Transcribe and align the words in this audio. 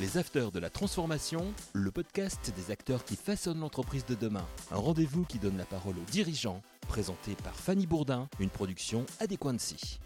Les 0.00 0.18
Afters 0.18 0.50
de 0.50 0.58
la 0.58 0.70
Transformation, 0.70 1.54
le 1.72 1.92
podcast 1.92 2.52
des 2.56 2.72
acteurs 2.72 3.04
qui 3.04 3.14
façonnent 3.14 3.60
l'entreprise 3.60 4.04
de 4.04 4.16
demain. 4.16 4.44
Un 4.72 4.76
rendez-vous 4.76 5.22
qui 5.22 5.38
donne 5.38 5.56
la 5.56 5.64
parole 5.64 5.94
aux 5.94 6.10
dirigeants, 6.10 6.62
présenté 6.88 7.36
par 7.44 7.54
Fanny 7.54 7.86
Bourdin, 7.86 8.28
une 8.40 8.50
production 8.50 9.06
Adéquancy. 9.20 10.00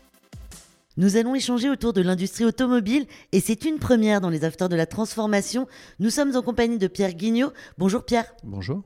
Nous 0.98 1.16
allons 1.16 1.35
échanger 1.35 1.71
autour 1.71 1.95
de 1.95 2.03
l'industrie 2.03 2.45
automobile 2.45 3.06
et 3.32 3.40
c'est 3.40 3.64
une 3.64 3.79
première 3.79 4.21
dans 4.21 4.29
les 4.29 4.45
Afters 4.45 4.69
de 4.69 4.77
la 4.77 4.85
Transformation. 4.85 5.66
Nous 6.00 6.11
sommes 6.11 6.36
en 6.36 6.43
compagnie 6.43 6.77
de 6.77 6.86
Pierre 6.86 7.14
Guignot. 7.14 7.55
Bonjour 7.79 8.05
Pierre. 8.05 8.27
Bonjour. 8.45 8.82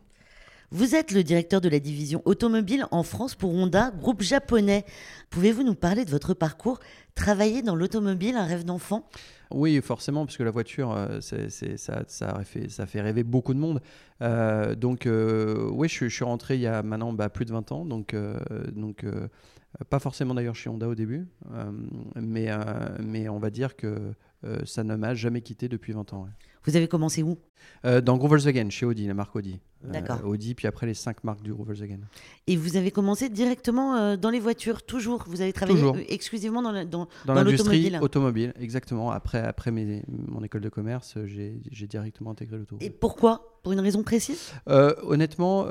Vous 0.74 0.94
êtes 0.94 1.12
le 1.12 1.22
directeur 1.22 1.60
de 1.60 1.68
la 1.68 1.80
division 1.80 2.22
automobile 2.24 2.86
en 2.92 3.02
France 3.02 3.34
pour 3.34 3.52
Honda, 3.52 3.90
groupe 3.90 4.22
japonais. 4.22 4.86
Pouvez-vous 5.28 5.64
nous 5.64 5.74
parler 5.74 6.06
de 6.06 6.10
votre 6.10 6.32
parcours 6.32 6.80
Travailler 7.14 7.62
dans 7.62 7.76
l'automobile, 7.76 8.36
un 8.36 8.46
rêve 8.46 8.64
d'enfant? 8.64 9.06
Oui, 9.50 9.80
forcément, 9.82 10.24
parce 10.24 10.36
que 10.36 10.42
la 10.42 10.50
voiture, 10.50 10.92
euh, 10.92 11.20
ça, 11.20 12.04
ça, 12.06 12.42
fait, 12.44 13.00
rêver 13.00 13.22
beaucoup 13.22 13.52
de 13.52 13.58
monde. 13.58 13.82
Euh, 14.22 14.74
donc, 14.74 15.06
euh, 15.06 15.68
oui, 15.72 15.88
je, 15.88 16.08
suis- 16.08 16.24
rentré 16.24 16.54
il 16.54 16.62
y 16.62 16.66
a 16.66 16.82
maintenant 16.82 17.12
bah, 17.12 17.28
plus 17.28 17.44
de 17.44 17.52
20 17.52 17.70
ans. 17.72 17.84
Donc, 17.84 18.16
pas 19.90 19.98
forcément 19.98 20.34
d'ailleurs 20.34 20.54
chez 20.54 20.70
Honda 20.70 20.88
au 20.88 20.94
début. 20.94 21.26
mais, 22.16 23.28
on 23.28 23.38
va 23.38 23.50
dire 23.50 23.76
que 23.76 24.14
ça 24.64 24.82
ne 24.82 24.96
m'a 24.96 25.14
jamais 25.14 25.42
quitté 25.42 25.68
depuis 25.68 25.92
20 25.92 26.12
ans. 26.14 26.26
Vous 26.64 26.76
avez 26.76 26.88
commencé 26.88 27.22
où? 27.22 27.38
Euh, 27.84 28.00
dans 28.00 28.16
groupe 28.16 28.30
Volkswagen, 28.30 28.70
chez 28.70 28.86
Audi, 28.86 29.06
la 29.06 29.14
marque 29.14 29.34
Audi. 29.36 29.60
Euh, 29.84 29.90
D'accord. 29.90 30.20
Audi, 30.24 30.54
puis 30.54 30.66
après 30.68 30.86
les 30.86 30.94
cinq 30.94 31.24
marques 31.24 31.42
du 31.42 31.52
groupe 31.52 31.66
Volkswagen. 31.66 31.98
Et 32.46 32.56
vous 32.56 32.76
avez 32.76 32.90
commencé 32.92 33.28
directement 33.28 33.96
euh, 33.96 34.16
dans 34.16 34.30
les 34.30 34.38
voitures, 34.40 34.82
toujours? 34.84 35.24
Vous 35.26 35.40
avez 35.40 35.52
travaillé 35.52 35.78
Toujours. 35.78 35.96
euh, 35.96 36.02
exclusivement 36.08 36.62
dans, 36.62 36.70
la- 36.72 36.84
dans- 36.84 37.08
Dans, 37.24 37.34
Dans 37.34 37.42
l'industrie 37.42 37.92
automobile, 38.00 38.52
exactement. 38.60 39.10
Après, 39.10 39.38
après 39.40 39.70
mes- 39.72 40.02
mon 40.08 40.42
école 40.44 40.60
de 40.60 40.68
commerce, 40.68 41.16
j'ai 41.26 41.60
j'ai 41.70 41.86
directement 41.88 42.30
intégré 42.30 42.58
l'auto. 42.58 42.76
Et 42.80 42.90
pourquoi? 42.90 43.58
Pour 43.62 43.72
une 43.72 43.80
raison 43.80 44.02
précise? 44.02 44.52
Honnêtement, 44.66 45.66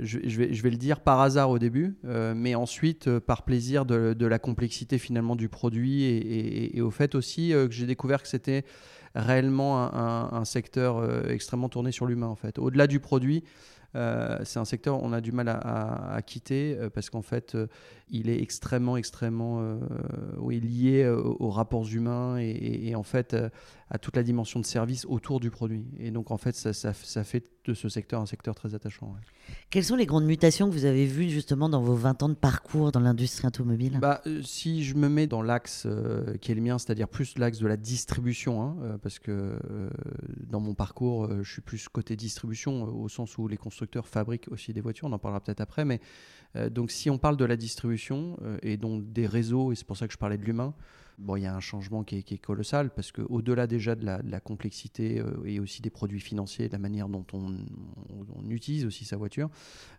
je, 0.00 0.18
je 0.24 0.38
vais, 0.38 0.52
je 0.54 0.62
vais 0.62 0.70
le 0.70 0.76
dire 0.76 1.00
par 1.00 1.20
hasard 1.20 1.50
au 1.50 1.58
début, 1.58 1.96
mais 2.34 2.54
ensuite 2.54 3.18
par 3.18 3.44
plaisir 3.44 3.84
de, 3.86 4.12
de 4.14 4.26
la 4.26 4.38
complexité 4.38 4.98
finalement 4.98 5.36
du 5.36 5.48
produit 5.48 6.02
et, 6.04 6.16
et- 6.16 6.76
et 6.76 6.80
au 6.80 6.90
fait 6.90 7.14
aussi 7.14 7.50
que 7.50 7.70
j'ai 7.70 7.86
découvert 7.86 8.22
que 8.22 8.28
c'était 8.28 8.64
réellement 9.14 9.78
un, 9.94 10.44
secteur 10.44 10.98
euh, 10.98 11.22
extrêmement 11.28 11.68
tourné 11.68 11.92
sur 11.92 12.06
l'humain 12.06 12.28
en 12.28 12.34
fait. 12.34 12.58
Au-delà 12.58 12.86
du 12.86 13.00
produit, 13.00 13.44
euh, 13.94 14.38
c'est 14.44 14.58
un 14.58 14.64
secteur 14.64 15.02
on 15.02 15.12
a 15.12 15.20
du 15.20 15.32
mal 15.32 15.48
à, 15.48 16.18
quitter 16.24 16.76
euh, 16.78 16.88
parce 16.88 17.10
qu'en 17.10 17.20
fait 17.20 17.56
il 18.10 18.30
est 18.30 18.40
extrêmement 18.40 18.96
extrêmement 18.96 19.78
lié 20.48 21.06
aux 21.08 21.50
rapports 21.50 21.86
humains 21.92 22.38
et, 22.38 22.94
en 22.94 23.02
fait 23.02 23.36
à 23.94 23.98
toute 23.98 24.16
la 24.16 24.22
dimension 24.22 24.58
de 24.58 24.64
service 24.64 25.04
autour 25.04 25.38
du 25.38 25.50
produit. 25.50 25.84
Et 25.98 26.10
donc 26.10 26.30
en 26.30 26.38
fait 26.38 26.56
ça, 26.56 26.72
ça- 26.72 26.94
ça 26.94 27.24
fait 27.24 27.44
de 27.66 27.74
ce 27.74 27.90
secteur 27.90 28.22
un 28.22 28.26
secteur 28.26 28.54
très 28.54 28.74
attachant. 28.74 29.08
ouais. 29.08 29.20
Quelles 29.68 29.84
sont 29.84 29.96
les 29.96 30.06
grandes 30.06 30.24
mutations 30.24 30.66
que 30.68 30.72
vous 30.72 30.86
avez 30.86 31.04
vues 31.04 31.28
justement 31.28 31.68
dans 31.68 31.82
vos 31.82 31.94
20 31.94 32.22
ans 32.22 32.30
de 32.30 32.34
parcours 32.34 32.90
dans 32.90 33.00
l'industrie 33.00 33.46
automobile? 33.46 33.98
Bah, 34.00 34.22
euh, 34.26 34.40
si 34.42 34.82
je 34.82 34.94
me 34.94 35.10
mets 35.10 35.26
dans 35.26 35.42
l'axe 35.42 35.84
euh, 35.84 36.38
qui 36.38 36.50
est 36.52 36.54
le 36.54 36.62
mien, 36.62 36.78
c'est-à-dire 36.78 37.06
plus 37.06 37.36
l'axe 37.36 37.58
de 37.58 37.66
la 37.66 37.76
distribution, 37.76 38.62
hein, 38.62 38.76
euh, 38.82 38.98
parce 38.98 39.18
que 39.18 39.58
dans 40.48 40.60
mon 40.60 40.74
parcours, 40.74 41.28
je 41.42 41.52
suis 41.52 41.60
plus 41.62 41.86
côté 41.90 42.16
distribution, 42.16 42.84
au 42.84 43.08
sens 43.10 43.36
où 43.36 43.46
les 43.46 43.58
constructeurs 43.58 44.08
fabriquent 44.08 44.48
aussi 44.50 44.72
des 44.72 44.80
voitures, 44.80 45.08
on 45.08 45.12
en 45.12 45.18
parlera 45.18 45.40
peut-être 45.42 45.60
après, 45.60 45.84
mais 45.84 46.00
donc 46.70 46.90
si 46.90 47.10
on 47.10 47.18
parle 47.18 47.36
de 47.36 47.44
la 47.44 47.56
distribution 47.56 48.38
et 48.62 48.76
donc 48.78 49.12
des 49.12 49.26
réseaux, 49.26 49.70
et 49.72 49.74
c'est 49.74 49.86
pour 49.86 49.96
ça 49.98 50.06
que 50.06 50.12
je 50.12 50.18
parlais 50.18 50.38
de 50.38 50.44
l'humain, 50.44 50.74
bon, 51.18 51.36
il 51.36 51.42
y 51.42 51.46
a 51.46 51.54
un 51.54 51.60
changement 51.60 52.04
qui 52.04 52.16
est, 52.16 52.38
colossal, 52.38 52.90
parce 52.90 53.12
qu'au-delà 53.12 53.66
déjà 53.66 53.94
de 53.94 54.04
la, 54.04 54.40
complexité 54.40 55.20
euh, 55.20 55.44
et 55.44 55.60
aussi 55.60 55.82
des 55.82 55.90
produits 55.90 56.20
financiers, 56.20 56.68
de 56.68 56.72
la 56.72 56.78
manière 56.78 57.08
dont 57.08 57.26
on, 57.32 57.56
utilise 58.48 58.84
aussi 58.84 59.04
sa 59.04 59.16
voiture, 59.16 59.48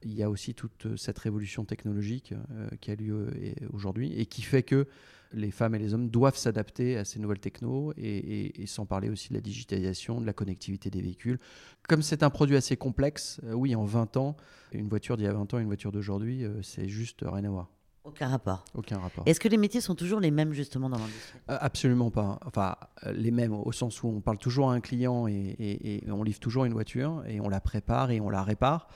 il 0.04 0.14
y 0.14 0.22
a 0.22 0.30
aussi 0.30 0.54
toute 0.54 0.96
cette 0.96 1.18
révolution 1.18 1.66
technologique 1.66 2.34
euh, 2.52 2.70
qui 2.82 2.92
a 2.92 2.96
lieu 2.96 3.32
aujourd'hui 3.72 4.14
et 4.20 4.26
qui 4.26 4.42
fait 4.42 4.64
que 4.64 4.88
les 5.34 5.50
femmes 5.50 5.74
et 5.74 5.80
les 5.80 5.96
hommes 5.96 6.10
doivent 6.10 6.38
s'adapter 6.38 6.98
à 6.98 7.06
ces 7.06 7.20
nouvelles 7.20 7.40
technos 7.40 7.94
et, 7.98 8.54
sans 8.68 8.86
parler 8.86 9.10
aussi 9.10 9.30
de 9.30 9.34
la 9.34 9.42
digitalisation, 9.42 10.22
de 10.22 10.26
la 10.28 10.34
connectivité 10.34 10.92
des 10.92 11.02
véhicules. 11.02 11.40
Comme 11.88 12.04
c'est 12.04 12.22
un 12.22 12.30
produit 12.30 12.56
assez 12.56 12.78
complexe, 12.78 13.42
euh, 13.46 13.54
oui, 13.54 13.76
en 13.76 13.86
20 13.86 14.18
ans, 14.18 14.38
une 14.72 14.88
voiture 14.88 15.18
d'il 15.18 15.24
y 15.24 15.30
a 15.30 15.34
20 15.34 15.54
ans 15.54 15.60
et 15.60 15.62
une 15.62 15.68
voiture 15.68 15.92
d'aujourd'hui, 15.92 16.46
c'est 16.62 16.88
juste 16.88 17.24
rien 17.26 17.46
à 17.46 17.50
voir. 17.50 17.70
Aucun 18.06 18.28
rapport. 18.28 18.66
Aucun 18.76 18.98
rapport. 19.00 19.24
Est-ce 19.26 19.40
que 19.40 19.48
les 19.48 19.56
métiers 19.56 19.80
sont 19.80 19.96
toujours 19.96 20.20
les 20.20 20.30
mêmes 20.30 20.52
justement 20.52 20.90
dans 20.90 20.98
l'industrie? 20.98 21.40
Euh, 21.50 21.58
Absolument 21.62 22.12
pas. 22.12 22.38
Enfin, 22.46 22.76
euh, 23.06 23.14
les 23.14 23.32
mêmes 23.32 23.54
au 23.54 23.72
sens 23.72 24.04
où 24.04 24.08
on 24.10 24.20
parle 24.20 24.38
toujours 24.38 24.70
à 24.72 24.74
un 24.74 24.82
client 24.82 25.26
et, 25.28 25.32
et- 25.58 26.06
et 26.06 26.12
on 26.12 26.22
livre 26.22 26.40
toujours 26.42 26.66
une 26.66 26.74
voiture 26.74 27.24
et 27.30 27.40
on 27.40 27.48
la 27.48 27.62
prépare 27.62 28.12
et 28.12 28.20
on 28.20 28.30
la 28.30 28.44
répare. 28.44 28.90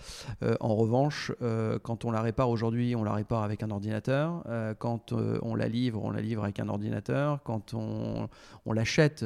Euh, 0.43 0.57
en 0.59 0.75
revanche, 0.75 1.31
euh, 1.41 1.79
quand 1.79 2.03
on 2.03 2.11
la 2.11 2.21
répare 2.21 2.49
aujourd'hui, 2.49 2.97
on 2.97 3.03
la 3.05 3.13
répare 3.13 3.43
avec 3.43 3.63
un 3.63 3.71
ordinateur. 3.71 4.43
Euh, 4.47 4.73
quand 4.73 5.13
on 5.13 5.55
la 5.55 5.69
livre, 5.69 6.03
on 6.03 6.11
la 6.11 6.21
livre 6.21 6.43
avec 6.43 6.59
un 6.59 6.67
ordinateur. 6.67 7.41
Quand 7.43 7.73
on, 7.73 8.27
on 8.65 8.73
l'achète, 8.73 9.23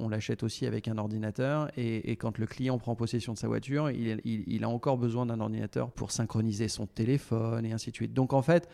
on 0.00 0.08
l'achète 0.08 0.42
aussi 0.42 0.64
avec 0.64 0.88
un 0.88 0.96
ordinateur. 0.96 1.70
Et, 1.76 2.10
et 2.10 2.16
quand 2.16 2.38
le 2.38 2.46
client 2.46 2.78
prend 2.78 2.94
possession 2.94 3.34
de 3.34 3.38
sa 3.38 3.46
voiture, 3.46 3.90
il, 3.90 4.22
il- 4.24 4.44
il 4.46 4.64
a 4.64 4.70
encore 4.70 4.96
besoin 4.96 5.26
d'un 5.26 5.38
ordinateur 5.40 5.90
pour 5.90 6.12
synchroniser 6.12 6.68
son 6.68 6.86
téléphone 6.86 7.66
et 7.66 7.72
ainsi 7.72 7.90
de 7.90 7.96
suite. 7.96 8.14
Donc 8.14 8.32
en 8.32 8.40
fait, 8.40 8.70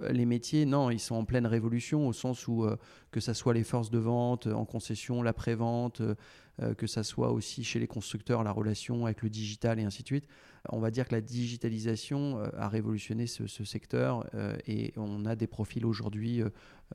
les 0.00 0.26
métiers, 0.26 0.66
non, 0.66 0.90
ils 0.90 1.00
sont 1.00 1.14
en 1.14 1.24
pleine 1.24 1.46
révolution 1.46 2.06
au 2.08 2.12
sens 2.12 2.48
où 2.48 2.64
euh, 2.64 2.76
que 3.14 3.20
ça 3.20 3.32
soit 3.32 3.54
les 3.54 3.62
forces 3.62 3.90
de 3.90 3.98
vente 3.98 4.48
euh, 4.48 4.54
en 4.54 4.64
concession, 4.64 5.22
la 5.22 5.32
prévente, 5.32 6.00
euh, 6.00 6.74
que 6.74 6.88
ça 6.88 7.04
soit 7.04 7.30
aussi 7.30 7.62
chez 7.62 7.78
les 7.78 7.86
constructeurs 7.86 8.42
la 8.42 8.50
relation 8.50 9.06
avec 9.06 9.22
le 9.22 9.30
digital 9.30 9.78
et 9.78 9.84
ainsi 9.84 10.02
de 10.02 10.08
suite. 10.08 10.26
On 10.68 10.80
va 10.80 10.90
dire 10.90 11.06
que 11.06 11.14
la 11.14 11.20
digitalisation 11.20 12.40
euh, 12.40 12.48
a 12.58 12.68
révolutionné 12.68 13.28
ce, 13.28 13.46
ce 13.46 13.62
secteur 13.64 14.26
et 14.66 14.92
on 14.96 15.26
a 15.26 15.36
des 15.36 15.46
profils 15.46 15.86
aujourd'hui 15.86 16.42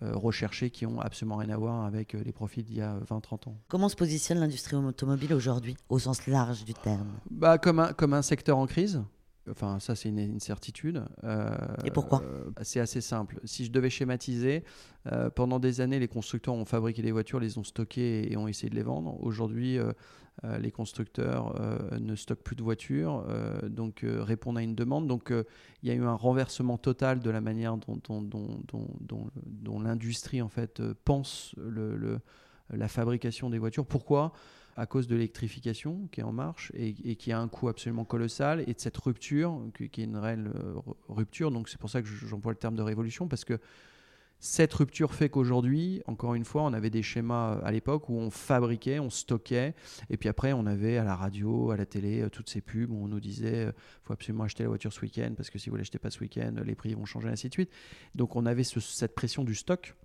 recherchés 0.01 0.69
qui 0.69 0.85
ont 0.85 0.99
absolument 0.99 1.37
rien 1.37 1.49
à 1.49 1.57
voir 1.57 1.85
avec 1.85 2.13
les 2.13 2.31
profils 2.31 2.63
d'il 2.63 2.77
y 2.77 2.81
a 2.81 2.99
20-30 2.99 3.49
ans. 3.49 3.57
Comment 3.67 3.89
se 3.89 3.95
positionne 3.95 4.39
l'industrie 4.39 4.75
automobile 4.75 5.33
aujourd'hui, 5.33 5.75
au 5.89 5.99
sens 5.99 6.27
large 6.27 6.65
du 6.65 6.73
terme? 6.73 7.07
Bah, 7.29 7.57
comme, 7.57 7.79
un, 7.79 7.93
comme 7.93 8.13
un 8.13 8.21
secteur 8.21 8.57
en 8.57 8.65
crise. 8.65 9.01
Enfin, 9.51 9.79
ça, 9.79 9.95
c'est 9.95 10.09
une, 10.09 10.19
une 10.19 10.39
certitude. 10.39 11.03
Euh, 11.23 11.49
Et 11.85 11.91
pourquoi? 11.91 12.21
euh, 12.23 12.43
C'est 12.61 12.79
assez 12.79 13.01
simple. 13.01 13.39
Si 13.43 13.65
je 13.65 13.71
devais 13.71 13.89
schématiser, 13.89 14.63
euh, 15.11 15.29
pendant 15.29 15.59
des 15.59 15.81
années, 15.81 15.99
les 15.99 16.07
constructeurs 16.07 16.53
ont 16.55 16.65
fabriqué 16.65 17.01
des 17.01 17.11
voitures, 17.11 17.39
les 17.39 17.57
ont 17.57 17.63
stockées 17.63 18.31
et 18.31 18.37
ont 18.37 18.47
essayé 18.47 18.69
de 18.69 18.75
les 18.75 18.83
vendre. 18.83 19.21
Aujourd'hui, 19.23 19.77
euh, 19.77 19.91
les 20.61 20.71
constructeurs 20.71 21.59
ne 21.99 22.15
stockent 22.15 22.43
plus 22.43 22.55
de 22.55 22.63
voitures, 22.63 23.25
donc 23.67 24.05
répondent 24.05 24.57
à 24.57 24.61
une 24.61 24.73
demande. 24.73 25.05
Donc, 25.05 25.33
il 25.83 25.89
y 25.89 25.91
a 25.91 25.95
eu 25.95 26.03
un 26.05 26.13
renversement 26.13 26.77
total 26.77 27.19
de 27.19 27.29
la 27.29 27.41
manière 27.41 27.75
dont, 27.75 27.99
dont, 28.07 28.21
dont, 28.21 28.61
dont, 28.71 28.87
dont- 29.01 29.29
dont 29.45 29.79
l'industrie 29.81 30.41
en 30.41 30.47
fait 30.47 30.81
pense 31.03 31.53
le- 31.57 31.97
le- 31.97 32.19
la 32.71 32.87
fabrication 32.87 33.49
des 33.49 33.57
voitures. 33.57 33.85
Pourquoi? 33.85 34.31
À 34.75 34.85
cause 34.85 35.07
de 35.07 35.15
l'électrification 35.15 36.07
qui 36.11 36.21
est 36.21 36.23
en 36.23 36.31
marche 36.31 36.71
et, 36.75 37.15
qui 37.15 37.31
a 37.31 37.39
un 37.39 37.47
coût 37.47 37.67
absolument 37.67 38.05
colossal 38.05 38.61
et 38.61 38.73
de 38.73 38.79
cette 38.79 38.97
rupture 38.97 39.59
qui, 39.75 40.01
est 40.01 40.05
une 40.05 40.17
réelle 40.17 40.51
euh, 40.55 40.75
rupture. 41.07 41.51
Donc 41.51 41.69
c'est 41.69 41.79
pour 41.79 41.89
ça 41.89 42.01
que 42.01 42.07
j'emploie 42.07 42.51
le 42.51 42.57
terme 42.57 42.75
de 42.75 42.81
révolution 42.81 43.27
parce 43.27 43.45
que 43.45 43.59
cette 44.41 44.73
rupture 44.73 45.13
fait 45.13 45.27
qu'aujourd'hui, 45.27 46.01
encore 46.07 46.33
une 46.33 46.45
fois, 46.45 46.63
on 46.63 46.71
avait 46.71 46.89
des 46.89 47.03
schémas 47.03 47.55
euh, 47.55 47.61
à 47.65 47.71
l'époque 47.73 48.07
où 48.07 48.13
on 48.13 48.29
fabriquait, 48.29 48.99
on 48.99 49.09
stockait, 49.09 49.75
et 50.09 50.15
puis 50.15 50.29
après 50.29 50.53
on 50.53 50.65
avait 50.65 50.97
à 50.97 51.03
la 51.03 51.15
radio, 51.15 51.71
à 51.71 51.77
la 51.77 51.85
télé, 51.85 52.21
euh, 52.21 52.29
toutes 52.29 52.49
ces 52.49 52.61
pubs 52.61 52.89
où 52.89 53.03
on 53.03 53.09
nous 53.09 53.19
disait 53.19 53.67
faut 54.03 54.13
absolument 54.13 54.45
acheter 54.45 54.63
la 54.63 54.69
voiture 54.69 54.93
ce 54.93 55.01
week-end 55.01 55.33
parce 55.35 55.49
que 55.49 55.59
si 55.59 55.69
vous 55.69 55.75
ne 55.75 55.81
l'achetez 55.81 55.99
pas 55.99 56.09
ce 56.09 56.21
week-end, 56.21 56.53
les 56.63 56.75
prix 56.75 56.93
vont 56.93 57.05
changer, 57.05 57.27
ainsi 57.27 57.49
de 57.49 57.53
suite. 57.53 57.71
Donc 58.15 58.37
on 58.37 58.45
avait 58.45 58.63
ce- 58.63 58.79
cette 58.79 59.13
pression 59.13 59.43
du 59.43 59.55
stock. 59.55 59.95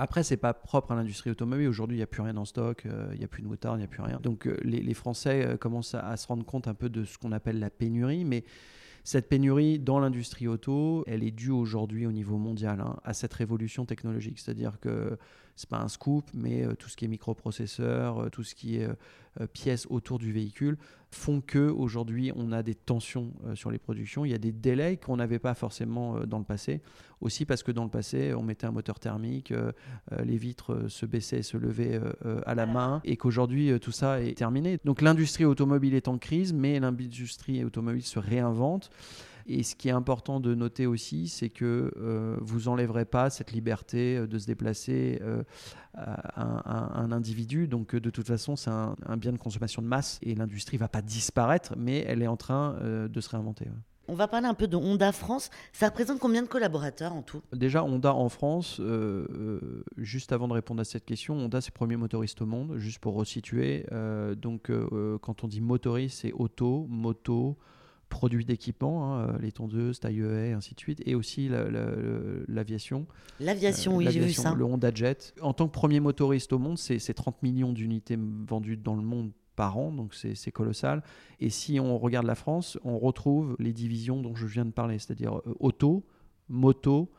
Après, 0.00 0.22
c'est 0.22 0.36
pas 0.36 0.54
propre 0.54 0.92
à 0.92 0.94
l'industrie 0.94 1.30
automobile. 1.30 1.66
Aujourd'hui, 1.66 1.96
il 1.96 1.98
n'y 1.98 2.04
a 2.04 2.06
plus 2.06 2.22
rien 2.22 2.36
en 2.36 2.44
stock, 2.44 2.86
euh, 2.86 3.10
il 3.14 3.18
n'y 3.18 3.24
a 3.24 3.28
plus 3.28 3.42
de 3.42 3.48
moutarde, 3.48 3.78
il 3.78 3.80
n'y 3.80 3.84
a 3.84 3.88
plus 3.88 4.00
rien. 4.00 4.20
Donc, 4.22 4.46
euh, 4.46 4.56
les, 4.62 4.94
Français 4.94 5.44
euh, 5.44 5.56
commencent 5.56 5.96
à, 5.96 6.08
à 6.08 6.16
se 6.16 6.28
rendre 6.28 6.44
compte 6.44 6.68
un 6.68 6.74
peu 6.74 6.88
de 6.88 7.04
ce 7.04 7.18
qu'on 7.18 7.32
appelle 7.32 7.58
la 7.58 7.68
pénurie. 7.68 8.24
Mais 8.24 8.44
cette 9.02 9.28
pénurie 9.28 9.80
dans 9.80 9.98
l'industrie 9.98 10.46
auto, 10.46 11.02
elle 11.08 11.24
est 11.24 11.32
due 11.32 11.50
aujourd'hui 11.50 12.06
au 12.06 12.12
niveau 12.12 12.38
mondial 12.38 12.80
hein, 12.80 12.96
à 13.02 13.12
cette 13.12 13.34
révolution 13.34 13.86
technologique. 13.86 14.38
C'est-à-dire 14.38 14.78
que 14.78 15.18
c'est 15.58 15.68
pas 15.68 15.80
un 15.80 15.88
scoop, 15.88 16.24
mais 16.34 16.64
euh, 16.64 16.74
tout 16.74 16.88
ce 16.88 16.96
qui 16.96 17.04
est 17.04 17.08
microprocesseur, 17.08 18.18
euh, 18.18 18.28
tout 18.28 18.44
ce 18.44 18.54
qui 18.54 18.76
est 18.76 18.88
euh, 19.40 19.46
pièces 19.52 19.88
autour 19.90 20.20
du 20.20 20.32
véhicule 20.32 20.78
font 21.10 21.40
que 21.40 21.68
aujourd'hui 21.68 22.30
on 22.36 22.52
a 22.52 22.62
des 22.62 22.76
tensions 22.76 23.32
sur 23.54 23.70
les 23.70 23.78
productions. 23.78 24.24
Il 24.24 24.30
y 24.30 24.34
a 24.34 24.38
des 24.38 24.52
délais 24.52 24.98
qu'on 24.98 25.16
n'avait 25.16 25.38
pas 25.38 25.54
forcément 25.54 26.20
dans 26.26 26.38
le 26.38 26.44
passé. 26.44 26.80
Aussi 27.20 27.44
parce 27.44 27.62
que 27.62 27.72
dans 27.72 27.84
le 27.84 27.90
passé, 27.90 28.34
on 28.34 28.42
mettait 28.42 28.66
un 28.66 28.72
moteur 28.72 29.00
thermique, 29.00 29.54
les 30.22 30.36
vitres 30.36 30.88
se 30.88 31.06
baissaient 31.06 31.38
et 31.38 31.42
se 31.42 31.56
levaient 31.56 31.98
à 32.44 32.54
la 32.54 32.66
main, 32.66 33.00
et 33.04 33.16
qu'aujourd'hui 33.16 33.80
tout 33.80 33.92
ça 33.92 34.20
est 34.20 34.36
terminé. 34.36 34.78
Donc 34.84 35.00
l'industrie 35.00 35.46
automobile 35.46 35.94
est 35.94 36.08
en 36.08 36.18
crise, 36.18 36.52
mais 36.52 36.78
l'industrie 36.78 37.64
automobile 37.64 38.04
se 38.04 38.18
réinvente. 38.18 38.90
Et 39.48 39.62
ce 39.62 39.74
qui 39.74 39.88
est 39.88 39.92
important 39.92 40.40
de 40.40 40.54
noter 40.54 40.86
aussi, 40.86 41.28
c'est 41.28 41.48
que 41.48 41.92
vous 42.40 42.68
enlèverez 42.68 43.04
pas 43.04 43.30
cette 43.30 43.52
liberté 43.52 44.26
de 44.26 44.38
se 44.38 44.46
déplacer 44.46 45.20
à 45.94 47.00
un, 47.00 47.12
individu. 47.12 47.66
Donc 47.66 47.96
de 47.96 48.10
toute 48.10 48.26
façon, 48.26 48.56
c'est 48.56 48.70
un, 48.70 49.16
bien 49.16 49.32
de 49.32 49.38
consommation 49.38 49.82
de 49.82 49.86
masse 49.86 50.18
et 50.22 50.34
l'industrie 50.34 50.76
va 50.76 50.88
pas 50.88 51.02
disparaître, 51.02 51.74
mais 51.76 52.04
elle 52.06 52.22
est 52.22 52.28
en 52.28 52.36
train 52.36 52.76
de 52.82 53.20
se 53.20 53.30
réinventer. 53.30 53.68
On 54.10 54.14
va 54.14 54.26
parler 54.26 54.46
un 54.46 54.54
peu 54.54 54.66
de 54.66 54.76
Honda 54.76 55.12
France. 55.12 55.50
Ça 55.74 55.88
représente 55.88 56.18
combien 56.18 56.42
de 56.42 56.48
collaborateurs 56.48 57.12
en 57.12 57.20
tout? 57.20 57.42
Déjà, 57.52 57.84
Honda 57.84 58.14
en 58.14 58.30
France, 58.30 58.78
euh, 58.80 59.26
euh, 59.30 59.84
juste 59.98 60.32
avant 60.32 60.48
de 60.48 60.54
répondre 60.54 60.80
à 60.80 60.84
cette 60.84 61.04
question, 61.04 61.34
Honda, 61.34 61.60
c'est 61.60 61.72
le 61.74 61.76
premier 61.76 61.96
motoriste 61.96 62.40
au 62.40 62.46
monde, 62.46 62.78
juste 62.78 63.00
pour 63.00 63.14
resituer. 63.14 63.84
Euh, 63.92 64.34
donc, 64.34 64.72
quand 65.20 65.44
on 65.44 65.48
dit 65.48 65.60
motoriste, 65.60 66.20
c'est 66.22 66.32
auto, 66.32 66.86
moto, 66.88 67.58
produits 68.08 68.44
d'équipement, 68.44 69.14
hein, 69.14 69.38
les 69.40 69.52
tondeuses, 69.52 70.00
taille 70.00 70.20
et 70.20 70.52
ainsi 70.52 70.74
de 70.74 70.80
suite, 70.80 71.02
et 71.06 71.14
aussi 71.14 71.50
l'aviation. 72.48 73.06
L'aviation, 73.40 73.96
oui, 73.96 74.06
j'ai 74.10 74.20
vu 74.20 74.32
ça. 74.32 74.54
Le 74.54 74.64
Honda 74.64 74.92
Jet. 74.94 75.34
En 75.40 75.52
tant 75.52 75.66
que 75.66 75.72
premier 75.72 76.00
motoriste 76.00 76.52
au 76.52 76.58
monde, 76.58 76.78
c'est 76.78 77.14
30 77.14 77.42
millions 77.42 77.72
d'unités 77.72 78.18
vendues 78.18 78.76
dans 78.76 78.94
le 78.94 79.02
monde 79.02 79.30
par 79.58 79.76
an, 79.76 79.90
donc 79.90 80.14
c'est 80.14 80.52
colossal. 80.52 81.02
Et 81.40 81.50
si 81.50 81.80
on 81.80 81.98
regarde 81.98 82.26
la 82.26 82.36
France, 82.36 82.78
on 82.84 82.96
retrouve 82.96 83.56
les 83.58 83.72
divisions 83.72 84.22
dont 84.22 84.36
je 84.36 84.46
viens 84.46 84.64
de 84.64 84.70
parler, 84.70 85.00
c'est-à-dire 85.00 85.38
euh, 85.38 85.56
auto, 85.58 86.06
moto, 86.48 87.10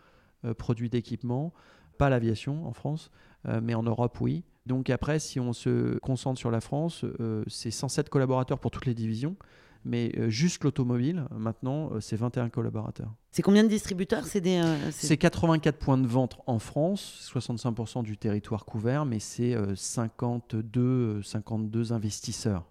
euh, 0.45 0.53
produits 0.53 0.89
d'équipement, 0.89 1.53
pas 1.97 2.09
l'aviation 2.09 2.65
en 2.65 2.71
France, 2.71 3.11
euh, 3.45 3.59
mais 3.61 3.73
en 3.73 3.83
Europe, 3.83 4.21
oui. 4.21 4.45
Donc 4.67 4.89
après, 4.89 5.19
si 5.19 5.37
on 5.41 5.51
se 5.51 5.97
concentre 5.97 6.39
sur 6.39 6.49
la 6.49 6.61
France, 6.61 7.03
c'est 7.47 7.71
107 7.71 8.07
collaborateurs 8.07 8.59
pour 8.59 8.71
toutes 8.71 8.85
les 8.85 8.93
divisions. 8.93 9.35
Mais 9.85 10.11
euh, 10.17 10.29
juste 10.29 10.63
l'automobile, 10.63 11.25
maintenant, 11.31 11.91
euh, 11.93 11.99
c'est 11.99 12.15
21 12.15 12.49
collaborateurs. 12.49 13.13
C'est 13.31 13.41
combien 13.41 13.63
de 13.63 13.69
distributeurs? 13.69 14.25
C'est 14.25 14.41
des, 14.41 14.57
euh, 14.57 14.91
C'est 14.91 15.17
84 15.17 15.77
points 15.77 15.97
de 15.97 16.07
vente 16.07 16.37
en 16.47 16.59
France, 16.59 17.29
65% 17.33 18.03
du 18.03 18.17
territoire 18.17 18.65
couvert, 18.65 19.05
mais 19.05 19.19
c'est 19.19 19.55
52, 19.75 21.21
52 21.23 21.93
investisseurs. 21.93 22.65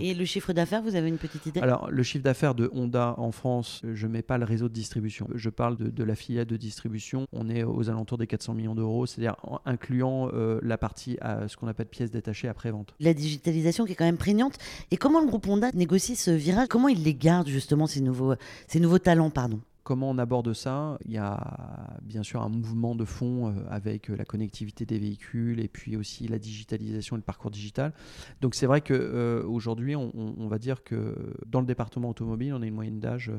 Et 0.00 0.14
le 0.14 0.24
chiffre 0.24 0.52
d'affaires, 0.52 0.82
vous 0.82 0.94
avez 0.94 1.08
une 1.08 1.18
petite 1.18 1.46
idée? 1.46 1.60
Alors, 1.60 1.90
le 1.90 2.02
chiffre 2.02 2.24
d'affaires 2.24 2.54
de 2.54 2.70
Honda 2.72 3.14
en 3.18 3.32
France, 3.32 3.82
je 3.92 4.06
ne 4.06 4.12
mets 4.12 4.22
pas 4.22 4.38
le 4.38 4.44
réseau 4.44 4.68
de 4.68 4.74
distribution. 4.74 5.28
Je 5.34 5.50
parle 5.50 5.76
de, 5.76 6.04
la 6.04 6.14
filiale 6.14 6.46
de 6.46 6.56
distribution. 6.56 7.26
On 7.32 7.48
est 7.48 7.62
aux 7.64 7.88
alentours 7.88 8.18
des 8.18 8.26
400 8.26 8.54
millions 8.54 8.74
d'euros, 8.74 9.06
c'est-à-dire 9.06 9.36
incluant 9.64 10.28
euh, 10.32 10.60
la 10.62 10.78
partie, 10.78 11.16
à 11.20 11.48
ce 11.48 11.56
qu'on 11.56 11.68
appelle 11.68 11.86
pièces 11.86 12.10
détachées 12.10 12.48
après-vente. 12.48 12.94
La 13.00 13.14
digitalisation 13.14 13.84
qui 13.84 13.92
est 13.92 13.96
quand 13.96 14.04
même 14.04 14.18
prégnante. 14.18 14.58
Et 14.90 14.96
comment 14.96 15.20
le 15.20 15.26
groupe 15.26 15.46
Honda 15.46 15.70
négocie 15.74 16.16
ce 16.16 16.30
virage? 16.30 16.68
Comment 16.68 16.88
il 16.88 17.02
les 17.02 17.14
garde 17.14 17.48
justement, 17.48 17.86
ces 17.86 18.00
nouveaux, 18.00 18.34
ces 18.68 18.80
nouveaux 18.80 18.98
talents 18.98 19.30
pardon? 19.30 19.60
Comment 19.84 20.08
on 20.08 20.16
aborde 20.16 20.54
ça 20.54 20.98
Il 21.04 21.12
y 21.12 21.18
a 21.18 21.98
bien 22.02 22.22
sûr 22.22 22.40
un 22.40 22.48
mouvement 22.48 22.94
de 22.94 23.04
fond 23.04 23.48
euh, 23.48 23.52
avec 23.68 24.08
euh, 24.08 24.16
la 24.16 24.24
connectivité 24.24 24.86
des 24.86 24.98
véhicules 24.98 25.60
et 25.60 25.68
puis 25.68 25.94
aussi 25.96 26.26
la 26.26 26.38
digitalisation 26.38 27.16
et 27.16 27.18
le 27.18 27.22
parcours 27.22 27.50
digital. 27.50 27.92
Donc 28.40 28.54
c'est 28.54 28.64
vrai 28.64 28.80
qu'aujourd'hui, 28.80 29.94
euh, 29.94 30.10
on, 30.14 30.48
va 30.48 30.58
dire 30.58 30.84
que 30.84 31.34
dans 31.44 31.60
le 31.60 31.66
département 31.66 32.08
automobile, 32.08 32.54
on 32.54 32.62
a 32.62 32.66
une 32.66 32.74
moyenne 32.74 32.98
d'âge 32.98 33.30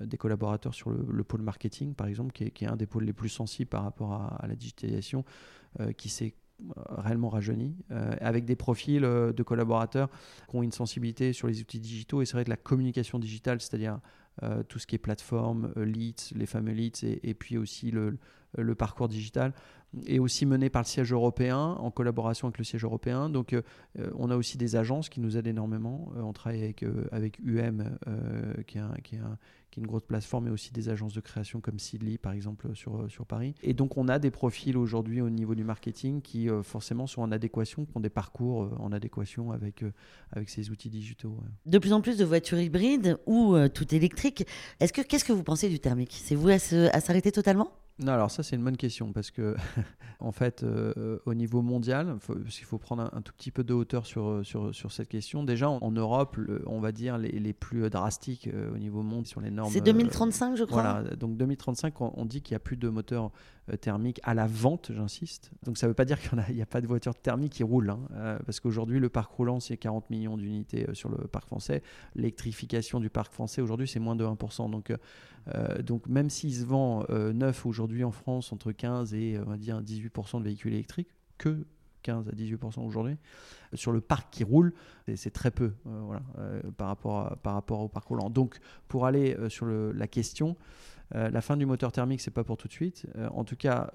des 0.00 0.16
collaborateurs 0.16 0.72
sur 0.72 0.90
le, 0.90 1.24
pôle 1.24 1.42
marketing, 1.42 1.94
par 1.94 2.06
exemple, 2.06 2.30
qui 2.32 2.44
est, 2.44 2.68
un 2.68 2.76
des 2.76 2.86
pôles 2.86 3.04
les 3.04 3.12
plus 3.12 3.28
sensibles 3.28 3.68
par 3.68 3.82
rapport 3.82 4.12
à, 4.12 4.46
la 4.46 4.54
digitalisation, 4.54 5.24
qui 5.96 6.08
s'est 6.08 6.34
réellement 6.88 7.28
rajeuni, 7.28 7.74
avec 8.20 8.44
des 8.44 8.54
profils 8.54 9.02
de 9.02 9.42
collaborateurs 9.42 10.08
qui 10.48 10.56
ont 10.56 10.62
une 10.62 10.72
sensibilité 10.72 11.32
sur 11.32 11.48
les 11.48 11.60
outils 11.60 11.80
digitaux. 11.80 12.22
Et 12.22 12.26
c'est 12.26 12.34
vrai 12.34 12.44
que 12.44 12.50
la 12.50 12.56
communication 12.56 13.18
digitale, 13.18 13.60
c'est-à-dire 13.60 13.98
euh, 14.42 14.62
tout 14.62 14.78
ce 14.78 14.86
qui 14.86 14.94
est 14.94 14.98
plateforme, 14.98 15.72
euh, 15.76 15.84
leads, 15.84 16.32
les 16.34 16.46
fameux 16.46 16.72
leads, 16.72 17.04
et, 17.04 17.34
puis 17.34 17.58
aussi 17.58 17.90
le, 17.90 18.18
parcours 18.76 19.08
digital, 19.08 19.52
est 20.06 20.18
aussi 20.18 20.46
mené 20.46 20.70
par 20.70 20.82
le 20.82 20.86
siège 20.86 21.12
européen 21.12 21.58
en 21.58 21.90
collaboration 21.90 22.46
avec 22.46 22.58
le 22.58 22.64
siège 22.64 22.84
européen. 22.84 23.30
Donc 23.30 23.52
euh, 23.52 23.62
on 24.14 24.30
a 24.30 24.36
aussi 24.36 24.58
des 24.58 24.76
agences 24.76 25.08
qui 25.08 25.20
nous 25.20 25.36
aident 25.36 25.46
énormément. 25.46 26.12
on 26.16 26.32
travaille 26.32 26.62
avec, 26.62 26.84
avec 27.10 27.40
UM, 27.40 27.96
qui 28.66 28.78
est, 28.78 29.02
qui, 29.02 29.16
est 29.16 29.20
une 29.80 29.86
grosse 29.86 30.04
plateforme, 30.04 30.48
et 30.48 30.50
aussi 30.50 30.72
des 30.72 30.88
agences 30.88 31.14
de 31.14 31.20
création 31.20 31.60
comme 31.60 31.78
Seedly, 31.78 32.18
par 32.18 32.32
exemple, 32.32 32.74
sur, 32.74 33.10
sur 33.10 33.26
Paris. 33.26 33.54
Et 33.62 33.74
donc, 33.74 33.96
on 33.96 34.08
a 34.08 34.18
des 34.18 34.30
profils 34.30 34.76
aujourd'hui 34.76 35.20
au 35.20 35.30
niveau 35.30 35.54
du 35.54 35.64
marketing 35.64 36.20
qui, 36.20 36.48
forcément, 36.62 37.06
sont 37.06 37.22
en 37.22 37.32
adéquation, 37.32 37.84
qui 37.84 37.96
ont 37.96 38.00
des 38.00 38.10
parcours 38.10 38.70
en 38.78 38.92
adéquation 38.92 39.52
avec, 39.52 39.84
avec 40.32 40.48
ces 40.50 40.70
outils 40.70 40.90
digitaux. 40.90 41.38
De 41.64 41.78
plus 41.78 41.92
en 41.92 42.00
plus 42.00 42.18
de 42.18 42.24
voitures 42.24 42.60
hybrides 42.60 43.18
ou 43.26 43.56
tout 43.72 43.94
Est-ce 44.80 44.92
que, 44.92 45.02
qu'est-ce 45.02 45.24
que 45.24 45.32
vous 45.32 45.42
pensez 45.42 45.68
du 45.68 45.80
thermique? 45.80 46.20
C'est 46.24 46.34
vous 46.34 46.48
à 46.48 46.58
s'arrêter 46.58 47.32
totalement? 47.32 47.70
Non, 48.00 48.12
alors 48.12 48.30
ça 48.30 48.44
c'est 48.44 48.54
une 48.54 48.62
bonne 48.62 48.76
question 48.76 49.12
parce 49.12 49.32
que 49.32 49.56
en 50.20 50.30
fait 50.30 50.62
euh, 50.62 51.18
au 51.26 51.34
niveau 51.34 51.62
mondial, 51.62 52.16
parce 52.24 52.56
qu'il 52.56 52.64
faut 52.64 52.78
prendre 52.78 53.10
un, 53.12 53.20
tout 53.22 53.32
petit 53.32 53.50
peu 53.50 53.64
de 53.64 53.74
hauteur 53.74 54.06
sur, 54.06 54.28
euh, 54.28 54.44
sur, 54.44 54.72
sur 54.72 54.92
cette 54.92 55.08
question. 55.08 55.42
Déjà 55.42 55.68
en, 55.68 55.90
Europe, 55.90 56.38
on 56.66 56.78
va 56.78 56.92
dire 56.92 57.18
les, 57.18 57.32
les 57.32 57.52
plus 57.52 57.90
drastiques 57.90 58.48
euh, 58.48 58.72
au 58.72 58.78
niveau 58.78 59.02
monde 59.02 59.26
sur 59.26 59.40
les 59.40 59.50
normes. 59.50 59.72
C'est 59.72 59.80
2035 59.80 60.56
je 60.56 60.64
crois. 60.64 60.82
Voilà, 60.82 61.16
donc 61.16 61.36
2035 61.36 62.00
on, 62.00 62.24
dit 62.24 62.40
qu'il 62.40 62.52
n'y 62.52 62.56
a 62.56 62.60
plus 62.60 62.76
de 62.76 62.88
moteurs 62.88 63.32
thermiques 63.80 64.20
à 64.22 64.32
la 64.32 64.46
vente, 64.46 64.92
j'insiste. 64.94 65.50
Donc 65.64 65.76
ça 65.76 65.86
ne 65.86 65.90
veut 65.90 65.94
pas 65.94 66.04
dire 66.04 66.20
qu'il 66.20 66.38
n'y 66.54 66.60
a, 66.60 66.62
a, 66.62 66.66
pas 66.66 66.80
de 66.80 66.86
voitures 66.86 67.16
thermiques 67.16 67.54
qui 67.54 67.64
roulent, 67.64 67.90
hein, 67.90 68.38
parce 68.46 68.60
qu'aujourd'hui 68.60 69.00
le 69.00 69.08
parc 69.08 69.32
roulant 69.32 69.58
c'est 69.58 69.76
40 69.76 70.08
millions 70.10 70.36
d'unités 70.36 70.86
sur 70.92 71.08
le 71.08 71.26
parc 71.26 71.46
français. 71.46 71.82
L'électrification 72.14 73.00
du 73.00 73.10
parc 73.10 73.32
français 73.32 73.60
aujourd'hui 73.60 73.88
c'est 73.88 74.00
moins 74.00 74.14
de 74.14 74.24
1%. 74.24 74.70
Donc, 74.70 74.92
donc 75.82 76.06
même 76.08 76.30
s'il 76.30 76.54
se 76.54 76.64
vend 76.64 77.04
neuf 77.08 77.66
aujourd'hui 77.66 78.04
en 78.04 78.10
France 78.10 78.52
entre 78.52 78.72
15 78.72 79.14
et 79.14 79.38
on 79.38 79.50
va 79.50 79.56
dire 79.56 79.80
18% 79.82 80.38
de 80.38 80.44
véhicules 80.44 80.72
électriques, 80.72 81.08
que 81.38 81.64
15 82.02 82.28
à 82.28 82.32
18% 82.32 82.86
aujourd'hui. 82.86 83.16
Sur 83.74 83.92
le 83.92 84.00
parc 84.00 84.30
qui 84.30 84.44
roule, 84.44 84.72
c'est 85.16 85.32
très 85.32 85.50
peu 85.50 85.72
euh, 85.86 86.00
voilà, 86.04 86.22
euh, 86.38 86.62
par, 86.76 86.88
rapport 86.88 87.36
par 87.38 87.54
rapport 87.54 87.80
au 87.80 87.88
parc 87.88 88.08
roulant. 88.08 88.30
Donc, 88.30 88.58
pour 88.88 89.06
aller 89.06 89.34
euh, 89.34 89.48
sur 89.48 89.66
le, 89.66 89.92
la 89.92 90.06
question, 90.06 90.56
la 91.12 91.40
fin 91.40 91.56
du 91.56 91.64
moteur 91.64 91.90
thermique, 91.92 92.20
c'est 92.20 92.30
pas 92.30 92.44
pour 92.44 92.56
tout 92.56 92.68
de 92.68 92.72
suite. 92.72 93.06
en 93.32 93.44
tout 93.44 93.56
cas, 93.56 93.90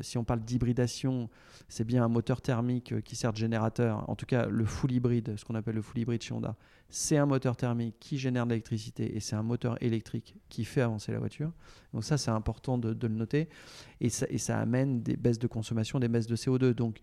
si 0.00 0.16
on 0.16 0.24
parle 0.24 0.40
d'hybridation, 0.40 1.28
c'est 1.68 1.84
bien 1.84 2.04
un 2.04 2.08
moteur 2.08 2.40
thermique 2.40 3.02
qui 3.02 3.16
sert 3.16 3.32
de 3.32 3.36
générateur. 3.38 4.08
En 4.08 4.16
tout 4.16 4.26
cas, 4.26 4.46
le 4.46 4.64
full 4.64 4.92
hybride, 4.92 5.36
ce 5.36 5.44
qu'on 5.44 5.54
appelle 5.54 5.74
le 5.74 5.82
full 5.82 5.98
hybride 5.98 6.22
chez 6.22 6.32
Honda, 6.32 6.56
c'est 6.88 7.16
un 7.16 7.26
moteur 7.26 7.56
thermique 7.56 7.96
qui 7.98 8.16
génère 8.16 8.44
de 8.44 8.50
l'électricité 8.50 9.16
et 9.16 9.20
c'est 9.20 9.36
un 9.36 9.42
moteur 9.42 9.76
électrique 9.82 10.36
qui 10.48 10.64
fait 10.64 10.82
avancer 10.82 11.12
la 11.12 11.18
voiture. 11.18 11.52
Donc 11.92 12.04
ça, 12.04 12.16
c'est 12.16 12.30
important 12.30 12.78
de, 12.78 12.94
le 13.06 13.14
noter. 13.14 13.48
Et 14.00 14.08
ça, 14.08 14.26
et 14.28 14.38
ça, 14.38 14.58
amène 14.58 15.02
des 15.02 15.16
baisses 15.16 15.38
de 15.38 15.46
consommation, 15.46 15.98
des 15.98 16.08
baisses 16.08 16.26
de 16.26 16.36
CO2. 16.36 16.72
Donc 16.72 17.00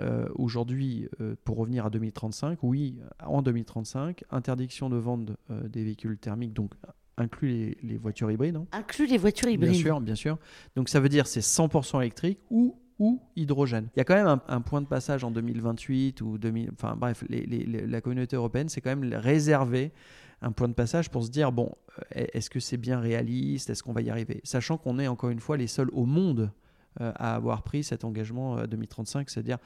euh, 0.00 0.28
aujourd'hui, 0.34 1.08
euh, 1.20 1.34
pour 1.44 1.56
revenir 1.56 1.86
à 1.86 1.90
2035, 1.90 2.60
oui, 2.62 2.98
en 3.24 3.42
2035, 3.42 4.24
interdiction 4.30 4.88
de 4.88 4.96
vente 4.96 5.30
euh, 5.50 5.68
des 5.68 5.84
véhicules 5.84 6.18
thermiques, 6.18 6.52
donc 6.52 6.72
inclut 7.18 7.76
les, 7.82 7.96
voitures 7.96 8.30
hybrides. 8.30 8.56
Hein. 8.56 8.66
Inclut 8.72 9.06
les 9.06 9.18
voitures 9.18 9.48
hybrides. 9.48 9.70
Bien 9.70 9.80
sûr, 9.80 10.00
bien 10.00 10.14
sûr. 10.14 10.38
Donc 10.76 10.88
ça 10.88 11.00
veut 11.00 11.08
dire 11.08 11.26
c'est 11.26 11.40
100% 11.40 12.00
électrique 12.00 12.38
ou 12.50 12.76
ou 12.98 13.22
hydrogène. 13.36 13.88
Il 13.94 13.98
y 13.98 14.00
a 14.00 14.04
quand 14.04 14.16
même 14.16 14.40
un, 14.48 14.60
point 14.60 14.80
de 14.80 14.86
passage 14.86 15.22
en 15.22 15.30
2028 15.30 16.20
ou 16.20 16.36
2000, 16.36 16.70
enfin 16.72 16.96
bref, 16.96 17.24
la 17.28 18.00
communauté 18.00 18.36
européenne 18.36 18.68
s'est 18.68 18.80
quand 18.80 18.94
même 18.94 19.08
réservé 19.14 19.92
un 20.42 20.52
point 20.52 20.68
de 20.68 20.74
passage 20.74 21.10
pour 21.10 21.24
se 21.24 21.30
dire 21.30 21.52
bon, 21.52 21.72
euh, 22.16 22.26
est-ce 22.32 22.50
que 22.50 22.60
c'est 22.60 22.76
bien 22.76 23.00
réaliste, 23.00 23.70
est-ce 23.70 23.82
qu'on 23.82 23.92
va 23.92 24.02
y 24.02 24.10
arriver, 24.10 24.40
sachant 24.44 24.78
qu'on 24.78 24.98
est 24.98 25.08
encore 25.08 25.30
une 25.30 25.40
fois 25.40 25.56
les 25.56 25.66
seuls 25.66 25.90
au 25.92 26.06
monde 26.06 26.52
euh, 27.00 27.12
à 27.16 27.34
avoir 27.34 27.62
pris 27.62 27.84
cet 27.84 28.04
engagement 28.04 28.64
2035, 28.66 29.20
euh, 29.20 29.24
c'est-à-dire 29.28 29.58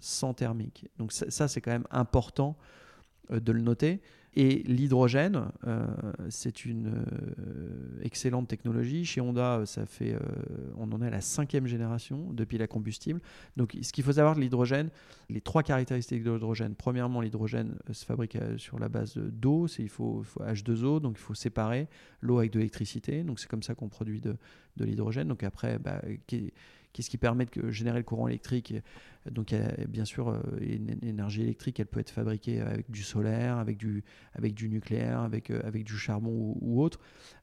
sans 0.00 0.34
thermique. 0.34 0.88
Donc 0.98 1.12
ça 1.12 1.46
c'est 1.46 1.60
quand 1.60 1.72
même 1.72 1.86
important 1.90 2.56
de 3.30 3.52
le 3.52 3.60
noter. 3.60 4.00
Et 4.34 4.62
l'hydrogène, 4.66 5.50
euh, 5.66 5.86
c'est 6.28 6.64
une 6.64 6.86
euh, 6.88 8.02
excellente 8.02 8.46
technologie. 8.46 9.04
Chez 9.04 9.20
Honda, 9.20 9.58
euh, 9.58 9.66
ça 9.66 9.86
fait, 9.86 10.16
on 10.76 10.90
en 10.92 11.02
est 11.02 11.08
à 11.08 11.10
la 11.10 11.20
cinquième 11.20 11.66
génération 11.66 12.32
depuis 12.32 12.56
la 12.56 12.68
combustible. 12.68 13.20
Donc, 13.56 13.76
ce 13.82 13.92
qu'il 13.92 14.04
faut 14.04 14.12
savoir 14.12 14.36
de 14.36 14.40
l'hydrogène, 14.40 14.90
les 15.28 15.40
trois 15.40 15.64
caractéristiques 15.64 16.22
de 16.22 16.30
l'hydrogène. 16.30 16.74
Premièrement, 16.76 17.20
l'hydrogène 17.20 17.74
se 17.90 18.04
fabrique 18.04 18.38
sur 18.56 18.78
la 18.78 18.88
base 18.88 19.16
d'eau. 19.16 19.66
Il 19.78 19.88
faut, 19.88 20.22
faut, 20.22 20.40
H2O, 20.40 21.00
donc 21.00 21.16
il 21.18 21.22
faut 21.22 21.34
séparer 21.34 21.88
l'eau 22.20 22.38
avec 22.38 22.52
de 22.52 22.58
l'électricité. 22.58 23.24
Donc, 23.24 23.40
c'est 23.40 23.48
comme 23.48 23.64
ça 23.64 23.74
qu'on 23.74 23.88
produit 23.88 24.20
de, 24.20 24.36
l'hydrogène. 24.78 25.26
Donc, 25.26 25.42
après, 25.42 25.78
bah, 25.78 26.00
qui 26.92 27.18
permet 27.18 27.46
de 27.46 27.70
générer 27.70 27.98
le 27.98 28.04
courant 28.04 28.28
électrique 28.28 28.74
Donc, 29.30 29.54
bien 29.88 30.04
sûr, 30.04 30.28
euh, 30.28 30.40
une 30.60 30.96
énergie 31.02 31.42
électrique, 31.42 31.80
elle 31.80 31.86
peut 31.86 32.00
être 32.00 32.10
fabriquée 32.10 32.60
avec 32.60 32.90
du 32.90 33.02
solaire, 33.02 33.58
avec 33.58 33.76
du, 33.76 34.04
avec 34.34 34.54
du 34.54 34.68
nucléaire, 34.68 35.20
avec, 35.20 35.50
euh, 35.50 35.60
avec 35.64 35.84
du 35.84 35.96
charbon 35.96 36.56
ou, 36.60 36.82
autre. 36.82 36.98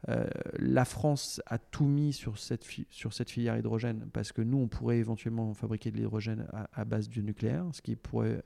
Euh, 0.09 0.27
la 0.59 0.85
France 0.85 1.41
a 1.45 1.57
tout 1.57 1.85
mis 1.85 2.13
sur 2.13 2.37
cette, 2.37 2.65
sur 2.89 3.13
cette 3.13 3.29
filière 3.29 3.57
hydrogène 3.57 4.07
parce 4.13 4.31
que 4.31 4.41
nous, 4.41 4.57
on 4.57 4.67
pourrait 4.67 4.97
éventuellement 4.97 5.53
fabriquer 5.53 5.91
de 5.91 5.97
l'hydrogène 5.97 6.47
à, 6.73 6.85
base 6.85 7.09
du 7.09 7.23
nucléaire, 7.23 7.65
ce 7.73 7.81
qui 7.81 7.95
pourrait 7.95 8.43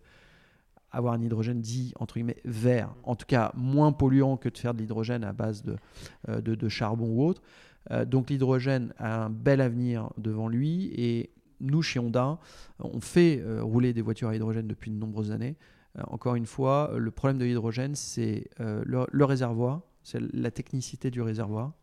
avoir 0.91 1.13
un 1.13 1.21
hydrogène 1.21 1.61
dit 1.61 1.93
entre 1.99 2.15
guillemets 2.15 2.41
vert, 2.43 2.93
en 3.03 3.15
tout 3.15 3.25
cas 3.25 3.51
moins 3.55 3.93
polluant 3.93 4.35
que 4.35 4.49
de 4.49 4.57
faire 4.57 4.73
de 4.73 4.79
l'hydrogène 4.79 5.23
à 5.23 5.31
base 5.31 5.63
de, 5.63 5.77
de, 6.27 6.69
charbon 6.69 7.07
ou 7.07 7.23
autre. 7.23 7.41
Donc 8.05 8.29
l'hydrogène 8.29 8.93
a 8.97 9.25
un 9.25 9.29
bel 9.29 9.59
avenir 9.59 10.11
devant 10.17 10.47
lui 10.47 10.91
et 10.95 11.31
nous 11.59 11.81
chez 11.81 11.99
Honda, 11.99 12.39
on 12.79 13.01
fait 13.01 13.43
rouler 13.59 13.93
des 13.93 14.01
voitures 14.01 14.29
à 14.29 14.35
hydrogène 14.35 14.67
depuis 14.67 14.91
de 14.91 14.95
nombreuses 14.95 15.31
années. 15.31 15.57
encore 16.07 16.35
une 16.35 16.45
fois, 16.45 16.93
le 16.97 17.11
problème 17.11 17.37
de 17.37 17.45
l'hydrogène, 17.45 17.95
c'est 17.95 18.49
le 18.59 19.23
réservoir, 19.23 19.81
c'est 20.03 20.21
la 20.33 20.51
technicité 20.51 21.11
du 21.11 21.21
réservoir. 21.21 21.73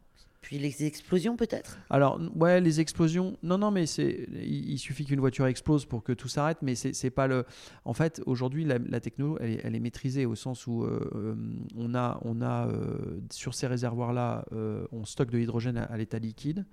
Puis 0.40 0.58
les 0.58 0.84
explosions 0.84 1.36
peut-être? 1.36 1.78
Alors, 1.90 2.20
ouais, 2.36 2.60
les 2.60 2.80
explosions. 2.80 3.36
Non, 3.42 3.58
non, 3.58 3.70
mais 3.70 3.84
il, 3.84 4.78
suffit 4.78 5.04
qu'une 5.04 5.20
voiture 5.20 5.46
explose 5.46 5.84
pour 5.84 6.02
que 6.04 6.12
tout 6.12 6.28
s'arrête, 6.28 6.58
mais 6.62 6.74
c'est, 6.74 7.10
pas 7.10 7.26
le. 7.26 7.44
En 7.84 7.92
fait, 7.92 8.22
aujourd'hui, 8.24 8.64
la, 8.64 9.00
techno, 9.00 9.36
elle 9.40 9.74
est, 9.74 9.80
maîtrisée 9.80 10.26
au 10.26 10.36
sens 10.36 10.66
où 10.66 10.84
euh, 10.84 11.10
euh, 11.14 11.34
on 11.76 11.94
a, 11.94 12.20
on 12.22 12.40
a 12.40 12.68
euh, 12.68 13.20
sur 13.30 13.54
ces 13.54 13.66
réservoirs-là, 13.66 14.44
on 14.92 15.04
stocke 15.04 15.30
de 15.30 15.38
l'hydrogène 15.38 15.76
à, 15.76 15.96
l'état 15.96 16.18
liquide. 16.18 16.64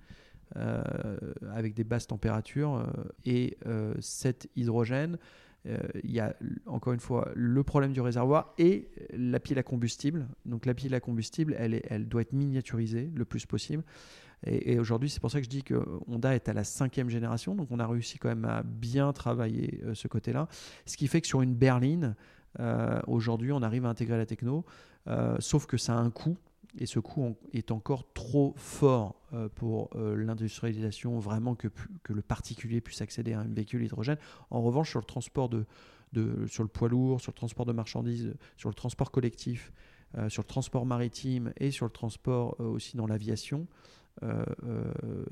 avec 0.54 1.74
des 1.74 1.84
basses 1.84 2.06
températures 2.06 2.86
et 3.24 3.58
cet 4.00 4.48
hydrogène 4.54 5.18
il 5.64 6.12
y 6.12 6.20
a 6.20 6.36
encore 6.66 6.92
une 6.92 7.00
fois 7.00 7.30
le 7.34 7.62
problème 7.64 7.92
du 7.92 8.00
réservoir 8.00 8.54
et 8.56 8.88
la 9.10 9.40
pile 9.40 9.58
à 9.58 9.62
combustible. 9.62 10.28
Donc 10.44 10.64
la 10.64 10.74
pile 10.74 10.94
à 10.94 11.00
combustible, 11.00 11.56
elle, 11.58 12.06
doit 12.06 12.22
être 12.22 12.32
miniaturisée 12.32 13.10
le 13.14 13.24
plus 13.24 13.46
possible. 13.46 13.82
Et, 14.46 14.78
aujourd'hui, 14.78 15.08
c'est 15.08 15.18
pour 15.18 15.30
ça 15.30 15.38
que 15.38 15.44
je 15.44 15.50
dis 15.50 15.62
que 15.62 15.82
Honda 16.06 16.34
est 16.34 16.48
à 16.48 16.52
la 16.52 16.62
cinquième 16.62 17.08
génération, 17.08 17.54
donc 17.54 17.68
on 17.70 17.80
a 17.80 17.86
réussi 17.86 18.18
quand 18.18 18.28
même 18.28 18.44
à 18.44 18.62
bien 18.62 19.12
travailler 19.12 19.80
euh, 19.84 19.94
ce 19.94 20.08
côté-là. 20.08 20.46
Ce 20.84 20.96
qui 20.96 21.08
fait 21.08 21.20
que 21.20 21.26
sur 21.26 21.42
une 21.42 21.54
berline, 21.54 22.14
euh, 22.60 23.00
aujourd'hui, 23.06 23.50
on 23.50 23.62
arrive 23.62 23.86
à 23.86 23.88
intégrer 23.88 24.18
la 24.18 24.26
techno, 24.26 24.64
sauf 25.38 25.66
que 25.66 25.76
ça 25.76 25.94
a 25.94 25.98
un 25.98 26.10
coût 26.10 26.36
et 26.78 26.86
ce 26.86 26.98
coût 26.98 27.36
est 27.52 27.70
encore 27.70 28.12
trop 28.12 28.54
fort 28.56 29.16
euh, 29.32 29.48
pour 29.54 29.90
euh, 29.94 30.14
l'industrialisation, 30.14 31.18
vraiment 31.18 31.54
que, 31.54 31.68
le 32.08 32.22
particulier 32.22 32.80
puisse 32.80 33.00
accéder 33.00 33.32
à 33.32 33.40
un 33.40 33.44
véhicule 33.44 33.84
hydrogène. 33.84 34.18
En 34.50 34.62
revanche, 34.62 34.90
sur 34.90 35.00
le 35.00 35.04
transport 35.04 35.48
de, 35.48 35.66
sur 36.46 36.62
le 36.62 36.68
poids 36.68 36.88
lourd, 36.88 37.20
sur 37.20 37.32
le 37.32 37.36
transport 37.36 37.66
de 37.66 37.72
marchandises, 37.72 38.34
sur 38.56 38.68
le 38.68 38.74
transport 38.74 39.10
collectif, 39.10 39.72
euh, 40.16 40.28
sur 40.28 40.42
le 40.42 40.46
transport 40.46 40.86
maritime 40.86 41.52
et 41.58 41.70
sur 41.70 41.86
le 41.86 41.92
transport 41.92 42.58
aussi 42.60 42.96
dans 42.96 43.06
l'aviation, 43.06 43.66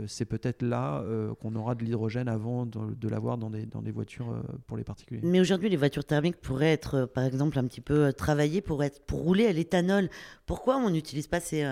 c'est 0.06 0.24
peut-être 0.24 0.62
là 0.62 1.00
euh, 1.00 1.34
qu'on 1.34 1.54
aura 1.56 1.74
de 1.74 1.84
l'hydrogène 1.84 2.28
avant 2.28 2.66
de, 2.66 3.08
l'avoir 3.08 3.38
dans 3.38 3.50
des, 3.50 3.66
dans 3.66 3.82
des 3.82 3.90
voitures 3.90 4.42
pour 4.66 4.76
les 4.76 4.84
particuliers. 4.84 5.20
Mais 5.22 5.40
aujourd'hui, 5.40 5.68
les 5.68 5.76
voitures 5.76 6.04
thermiques 6.04 6.40
pourraient 6.40 6.72
être, 6.72 7.06
par 7.06 7.24
exemple, 7.24 7.58
un 7.58 7.64
petit 7.64 7.80
peu 7.80 8.12
travaillées 8.12 8.60
pour, 8.60 8.82
être, 8.84 9.02
pour 9.02 9.20
rouler 9.20 9.46
à 9.46 9.52
l'éthanol. 9.52 10.08
Pourquoi 10.46 10.76
on 10.76 10.90
n'utilise 10.90 11.26
pas 11.26 11.40
ces, 11.40 11.64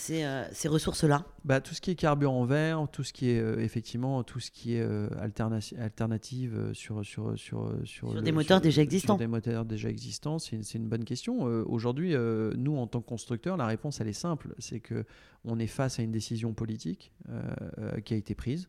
ces, 0.00 0.26
ces 0.52 0.68
ressources-là 0.68 1.24
bah, 1.44 1.60
Tout 1.60 1.74
ce 1.74 1.80
qui 1.80 1.90
est 1.90 1.94
carburant 1.94 2.44
vert, 2.44 2.86
tout 2.90 3.04
ce 3.04 3.12
qui 3.12 3.28
est 3.28 3.62
effectivement 3.62 4.22
tout 4.22 4.40
ce 4.40 4.50
qui 4.50 4.74
est 4.74 4.86
alternative 5.18 6.70
sur, 6.72 7.04
sur, 7.04 7.38
sur, 7.38 7.72
sur, 7.84 8.22
des 8.22 8.32
moteurs 8.32 8.60
déjà 8.60 8.82
existants. 8.82 9.14
Sur 9.14 9.18
des 9.18 9.26
moteurs 9.26 9.64
déjà 9.64 9.88
existants, 9.88 10.38
c'est 10.38 10.56
une, 10.56 10.62
une, 10.74 10.88
bonne 10.88 11.04
question. 11.04 11.42
aujourd'hui, 11.42 12.14
nous, 12.56 12.76
en 12.76 12.86
tant 12.86 13.00
que 13.00 13.08
constructeurs, 13.08 13.56
la 13.56 13.66
réponse, 13.66 14.00
elle 14.00 14.08
est 14.08 14.12
simple. 14.12 14.54
C'est 14.58 14.80
que 14.80 15.04
on 15.44 15.58
est 15.58 15.66
face 15.66 15.98
à 15.98 16.02
une 16.02 16.12
décision 16.12 16.52
politique 16.52 17.12
euh, 17.28 17.42
euh, 17.78 18.00
qui 18.00 18.14
a 18.14 18.16
été 18.16 18.34
prise. 18.34 18.68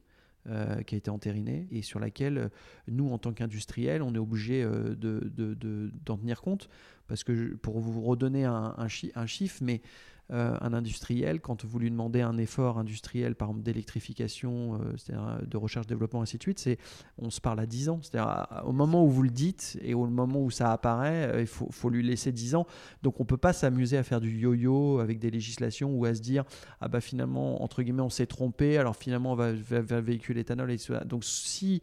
Euh, 0.49 0.81
qui 0.81 0.95
a 0.95 0.97
été 0.97 1.11
entérinée 1.11 1.67
et 1.69 1.83
sur 1.83 1.99
laquelle 1.99 2.49
nous, 2.87 3.11
en 3.11 3.19
tant 3.19 3.31
qu'industriels, 3.31 4.01
on 4.01 4.15
est 4.15 4.17
obligé 4.17 4.65
d'en 4.65 4.95
de, 4.95 5.91
tenir 6.03 6.41
compte. 6.41 6.67
Parce 7.07 7.23
que 7.23 7.53
pour 7.57 7.79
vous 7.79 8.01
redonner 8.01 8.45
un, 8.45 8.75
un 8.75 9.27
chiffre, 9.27 9.59
mais 9.61 9.83
euh, 10.31 10.55
un 10.61 10.73
industriel, 10.73 11.41
quand 11.41 11.65
vous 11.65 11.77
lui 11.77 11.91
demandez 11.91 12.21
un 12.21 12.37
effort 12.37 12.77
industriel, 12.77 13.35
par 13.35 13.49
exemple 13.49 13.63
d'électrification, 13.63 14.75
euh, 14.75 14.93
c'est-à-dire 14.97 15.39
de 15.45 15.57
recherche, 15.57 15.87
développement, 15.87 16.21
ainsi 16.21 16.37
de 16.37 16.43
suite, 16.43 16.59
c'est, 16.59 16.77
on 17.17 17.29
se 17.29 17.41
parle 17.41 17.59
à 17.59 17.65
10 17.65 17.89
ans. 17.89 17.99
C'est-à-dire 18.01 18.47
au 18.65 18.71
moment 18.71 19.03
où 19.03 19.09
vous 19.09 19.23
le 19.23 19.29
dites 19.29 19.77
et 19.81 19.93
au 19.93 20.05
moment 20.07 20.41
où 20.41 20.49
ça 20.49 20.71
apparaît, 20.71 21.27
euh, 21.33 21.41
il 21.41 21.47
faut, 21.47 21.67
faut, 21.69 21.89
lui 21.89 22.01
laisser 22.01 22.31
10 22.31 22.55
ans. 22.55 22.65
Donc 23.03 23.19
on 23.19 23.23
ne 23.23 23.27
peut 23.27 23.37
pas 23.37 23.51
s'amuser 23.51 23.97
à 23.97 24.03
faire 24.03 24.21
du 24.21 24.31
yo-yo 24.37 24.99
avec 24.99 25.19
des 25.19 25.31
législations 25.31 25.93
ou 25.93 26.05
à 26.05 26.15
se 26.15 26.21
dire, 26.21 26.45
ah 26.79 26.87
bah 26.87 27.01
finalement, 27.01 27.61
entre 27.61 27.83
guillemets, 27.83 28.01
on 28.01 28.09
s'est 28.09 28.27
trompé, 28.27 28.77
alors 28.77 28.95
finalement 28.95 29.33
on 29.33 29.35
va 29.35 29.51
vers 29.51 29.83
le 29.97 30.05
véhicule 30.05 30.37
éthanol 30.37 30.71
et. 30.71 30.77
Donc 31.05 31.25
si, 31.25 31.81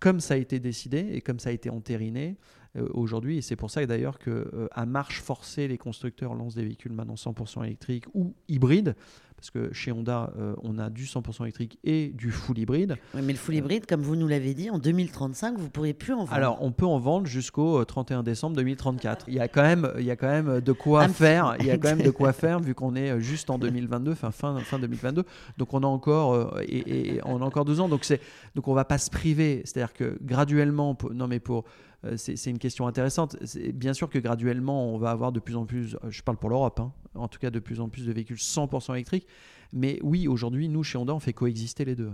comme 0.00 0.20
ça 0.20 0.34
a 0.34 0.36
été 0.36 0.58
décidé 0.58 1.10
et 1.12 1.20
comme 1.20 1.38
ça 1.38 1.50
a 1.50 1.52
été 1.52 1.70
entériné, 1.70 2.36
euh, 2.76 2.86
aujourd'hui. 2.94 3.38
Et 3.38 3.42
c'est 3.42 3.56
pour 3.56 3.68
ça 3.68 3.84
d'ailleurs 3.84 4.16
qu'à 4.20 4.30
euh, 4.30 4.68
à 4.70 4.86
marche 4.86 5.20
forcée, 5.20 5.66
les 5.66 5.76
constructeurs 5.76 6.34
lancent 6.34 6.54
des 6.54 6.62
véhicules 6.62 6.92
maintenant 6.92 7.16
100% 7.16 7.64
électriques 7.64 8.04
ou 8.14 8.32
hybrides 8.46 8.94
parce 9.40 9.50
que 9.50 9.72
chez 9.72 9.90
Honda, 9.90 10.34
euh, 10.38 10.54
on 10.62 10.78
a 10.78 10.90
du 10.90 11.06
100% 11.06 11.44
électrique 11.44 11.78
et 11.82 12.08
du 12.08 12.30
full 12.30 12.58
hybride. 12.58 12.96
mais 13.14 13.32
le 13.32 13.38
full 13.38 13.54
hybride, 13.54 13.86
comme 13.86 14.02
vous 14.02 14.14
nous 14.14 14.28
l'avez 14.28 14.52
dit, 14.52 14.68
en 14.68 14.78
2035, 14.78 15.56
vous 15.56 15.64
ne 15.64 15.68
pourrez 15.68 15.94
plus 15.94 16.12
en 16.12 16.24
vendre. 16.24 16.34
Alors, 16.34 16.58
on 16.60 16.72
peut 16.72 16.84
en 16.84 16.98
vendre 16.98 17.26
jusqu'au 17.26 17.82
31 17.82 18.22
décembre 18.22 18.56
2034. 18.56 19.24
Il 19.28 19.34
y 19.34 19.40
a 19.40 19.48
quand 19.48 19.62
même, 19.62 19.90
il 19.98 20.04
y 20.04 20.10
a 20.10 20.16
quand 20.16 20.28
même 20.28 20.60
de 20.60 20.72
quoi 20.72 21.08
faire. 21.08 21.56
Il 21.58 21.64
y 21.64 21.70
a 21.70 21.78
quand 21.78 21.88
même 21.88 22.02
de 22.02 22.10
quoi 22.10 22.32
faire 22.34 22.60
vu 22.60 22.74
qu'on 22.74 22.94
est 22.94 23.18
juste 23.20 23.48
en 23.48 23.56
2022, 23.56 24.14
fin, 24.14 24.30
fin, 24.30 24.58
fin 24.58 24.78
2022. 24.78 25.24
Donc, 25.56 25.72
on 25.72 25.82
a 25.84 25.86
encore, 25.86 26.60
et, 26.60 27.14
et, 27.14 27.20
on 27.24 27.40
a 27.40 27.44
encore 27.46 27.64
deux 27.64 27.80
ans. 27.80 27.88
Donc, 27.88 28.04
c'est, 28.04 28.20
donc 28.54 28.68
on 28.68 28.74
va 28.74 28.84
pas 28.84 28.98
se 28.98 29.08
priver. 29.08 29.62
C'est-à-dire 29.64 29.89
que 29.92 30.18
graduellement, 30.22 30.96
non 31.12 31.26
mais 31.26 31.40
pour 31.40 31.64
euh, 32.04 32.16
c'est 32.16 32.50
une 32.50 32.58
question 32.58 32.86
intéressante. 32.86 33.36
Bien 33.74 33.92
sûr 33.92 34.08
que 34.08 34.18
graduellement, 34.18 34.94
on 34.94 34.98
va 34.98 35.10
avoir 35.10 35.32
de 35.32 35.40
plus 35.40 35.56
en 35.56 35.66
plus, 35.66 35.96
euh, 35.96 36.10
je 36.10 36.22
parle 36.22 36.38
pour 36.38 36.48
l'Europe, 36.48 36.80
hein, 36.80 36.92
en 37.14 37.28
tout 37.28 37.38
cas 37.38 37.50
de 37.50 37.58
plus 37.58 37.80
en 37.80 37.88
plus 37.88 38.06
de 38.06 38.12
véhicules 38.12 38.38
100% 38.38 38.94
électriques. 38.94 39.26
Mais 39.72 39.98
oui, 40.02 40.26
aujourd'hui, 40.26 40.68
nous, 40.68 40.82
chez 40.82 40.98
Honda, 40.98 41.14
on 41.14 41.20
fait 41.20 41.32
coexister 41.32 41.84
les 41.84 41.94
deux. 41.94 42.10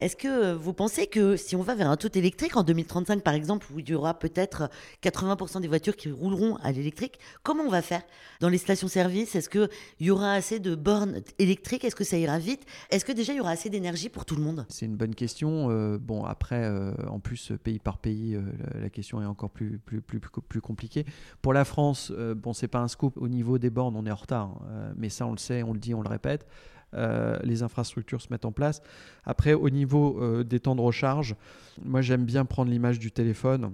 Est-ce 0.00 0.16
que 0.16 0.28
euh, 0.28 0.56
vous 0.56 0.72
pensez 0.72 1.06
que 1.06 1.36
si 1.36 1.56
on 1.56 1.62
va 1.62 1.74
vers 1.74 1.90
un 1.90 1.96
tout 1.96 2.16
électrique 2.18 2.56
en 2.56 2.62
2035, 2.62 3.22
par 3.22 3.34
exemple, 3.34 3.66
où 3.72 3.78
il 3.78 3.88
y 3.88 3.94
aura 3.94 4.18
peut-être 4.18 4.70
80% 5.02 5.60
des 5.60 5.68
voitures 5.68 5.96
qui 5.96 6.10
rouleront 6.10 6.56
à 6.56 6.72
l'électrique, 6.72 7.18
comment 7.42 7.64
on 7.64 7.70
va 7.70 7.82
faire 7.82 8.02
dans 8.40 8.48
les 8.48 8.58
stations-service? 8.58 9.34
Est-ce 9.34 9.48
qu'il 9.48 9.68
y 10.00 10.10
aura 10.10 10.32
assez 10.32 10.58
de 10.58 10.74
bornes 10.74 11.20
électriques? 11.38 11.84
Est-ce 11.84 11.96
que 11.96 12.04
ça 12.04 12.18
ira 12.18 12.38
vite? 12.38 12.64
Est-ce 12.90 13.04
que 13.04 13.12
déjà 13.12 13.32
il 13.32 13.36
y 13.36 13.40
aura 13.40 13.50
assez 13.50 13.70
d'énergie 13.70 14.08
pour 14.08 14.24
tout 14.24 14.36
le 14.36 14.42
monde? 14.42 14.66
C'est 14.68 14.86
une 14.86 14.96
bonne 14.96 15.14
question. 15.14 15.70
Euh, 15.70 15.98
bon, 15.98 16.24
après, 16.24 16.64
euh, 16.64 16.92
en 17.08 17.20
plus, 17.20 17.52
pays 17.62 17.78
par 17.78 17.98
pays, 17.98 18.38
la, 18.80 18.90
question 18.90 19.20
est 19.22 19.26
encore 19.26 19.50
plus, 19.50 19.78
plus, 19.78 20.00
plus, 20.00 20.20
plus 20.20 20.60
compliquée. 20.60 21.04
Pour 21.42 21.52
la 21.52 21.64
France, 21.64 22.12
bon, 22.36 22.52
c'est 22.52 22.68
pas 22.68 22.80
un 22.80 22.88
scoop. 22.88 23.16
Au 23.16 23.28
niveau 23.28 23.58
des 23.58 23.70
bornes, 23.70 23.96
on 23.96 24.06
est 24.06 24.10
en 24.10 24.16
retard. 24.16 24.62
Hein. 24.68 24.92
mais 24.96 25.08
ça, 25.08 25.26
on 25.26 25.32
le 25.32 25.38
sait, 25.38 25.62
on 25.62 25.72
le 25.72 25.78
dit, 25.78 25.94
on 25.94 26.02
le 26.02 26.08
répète. 26.08 26.46
Euh, 26.94 27.38
les 27.42 27.62
infrastructures 27.62 28.20
se 28.20 28.28
mettent 28.30 28.44
en 28.44 28.52
place. 28.52 28.82
Après, 29.24 29.52
au 29.52 29.70
niveau 29.70 30.18
euh, 30.20 30.44
des 30.44 30.60
temps 30.60 30.76
de 30.76 30.80
recharge, 30.80 31.36
moi 31.82 32.00
j'aime 32.00 32.24
bien 32.24 32.44
prendre 32.44 32.70
l'image 32.70 32.98
du 32.98 33.10
téléphone 33.10 33.72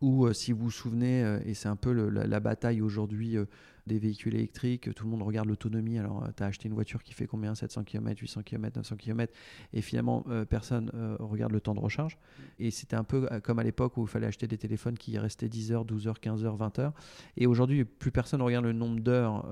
où, 0.00 0.26
euh, 0.26 0.32
si 0.32 0.52
vous 0.52 0.64
vous 0.64 0.70
souvenez, 0.70 1.38
et 1.46 1.54
c'est 1.54 1.68
un 1.68 1.76
peu 1.76 1.92
la, 1.92 2.40
bataille 2.40 2.80
aujourd'hui 2.80 3.36
des 3.86 3.98
véhicules 3.98 4.34
électriques, 4.34 4.94
tout 4.94 5.04
le 5.04 5.10
monde 5.10 5.22
regarde 5.22 5.48
l'autonomie. 5.48 5.98
Alors, 5.98 6.26
tu 6.36 6.42
as 6.42 6.46
acheté 6.46 6.68
une 6.68 6.74
voiture 6.74 7.02
qui 7.02 7.12
fait 7.12 7.26
combien? 7.26 7.54
700 7.54 7.84
km, 7.84 8.20
800 8.20 8.42
km, 8.42 8.78
900 8.78 8.96
km, 8.96 9.32
et 9.72 9.82
finalement, 9.82 10.24
personne 10.48 10.90
regarde 11.20 11.52
le 11.52 11.60
temps 11.60 11.74
de 11.74 11.80
recharge. 11.80 12.18
Et 12.58 12.70
c'était 12.70 12.96
un 12.96 13.04
peu 13.04 13.28
comme 13.42 13.58
à 13.58 13.62
l'époque 13.62 13.96
où 13.96 14.02
il 14.02 14.08
fallait 14.08 14.26
acheter 14.26 14.46
des 14.46 14.58
téléphones 14.58 14.96
qui 14.96 15.18
restaient 15.18 15.48
10 15.48 15.72
heures, 15.72 15.84
12 15.84 16.08
heures, 16.08 16.20
15 16.20 16.44
heures, 16.44 16.56
20 16.56 16.78
heures. 16.78 16.92
Et 17.36 17.46
aujourd'hui, 17.46 17.84
plus 17.84 18.10
personne 18.10 18.40
regarde 18.42 18.64
le 18.64 18.72
nombre 18.72 19.00
d'heures 19.00 19.44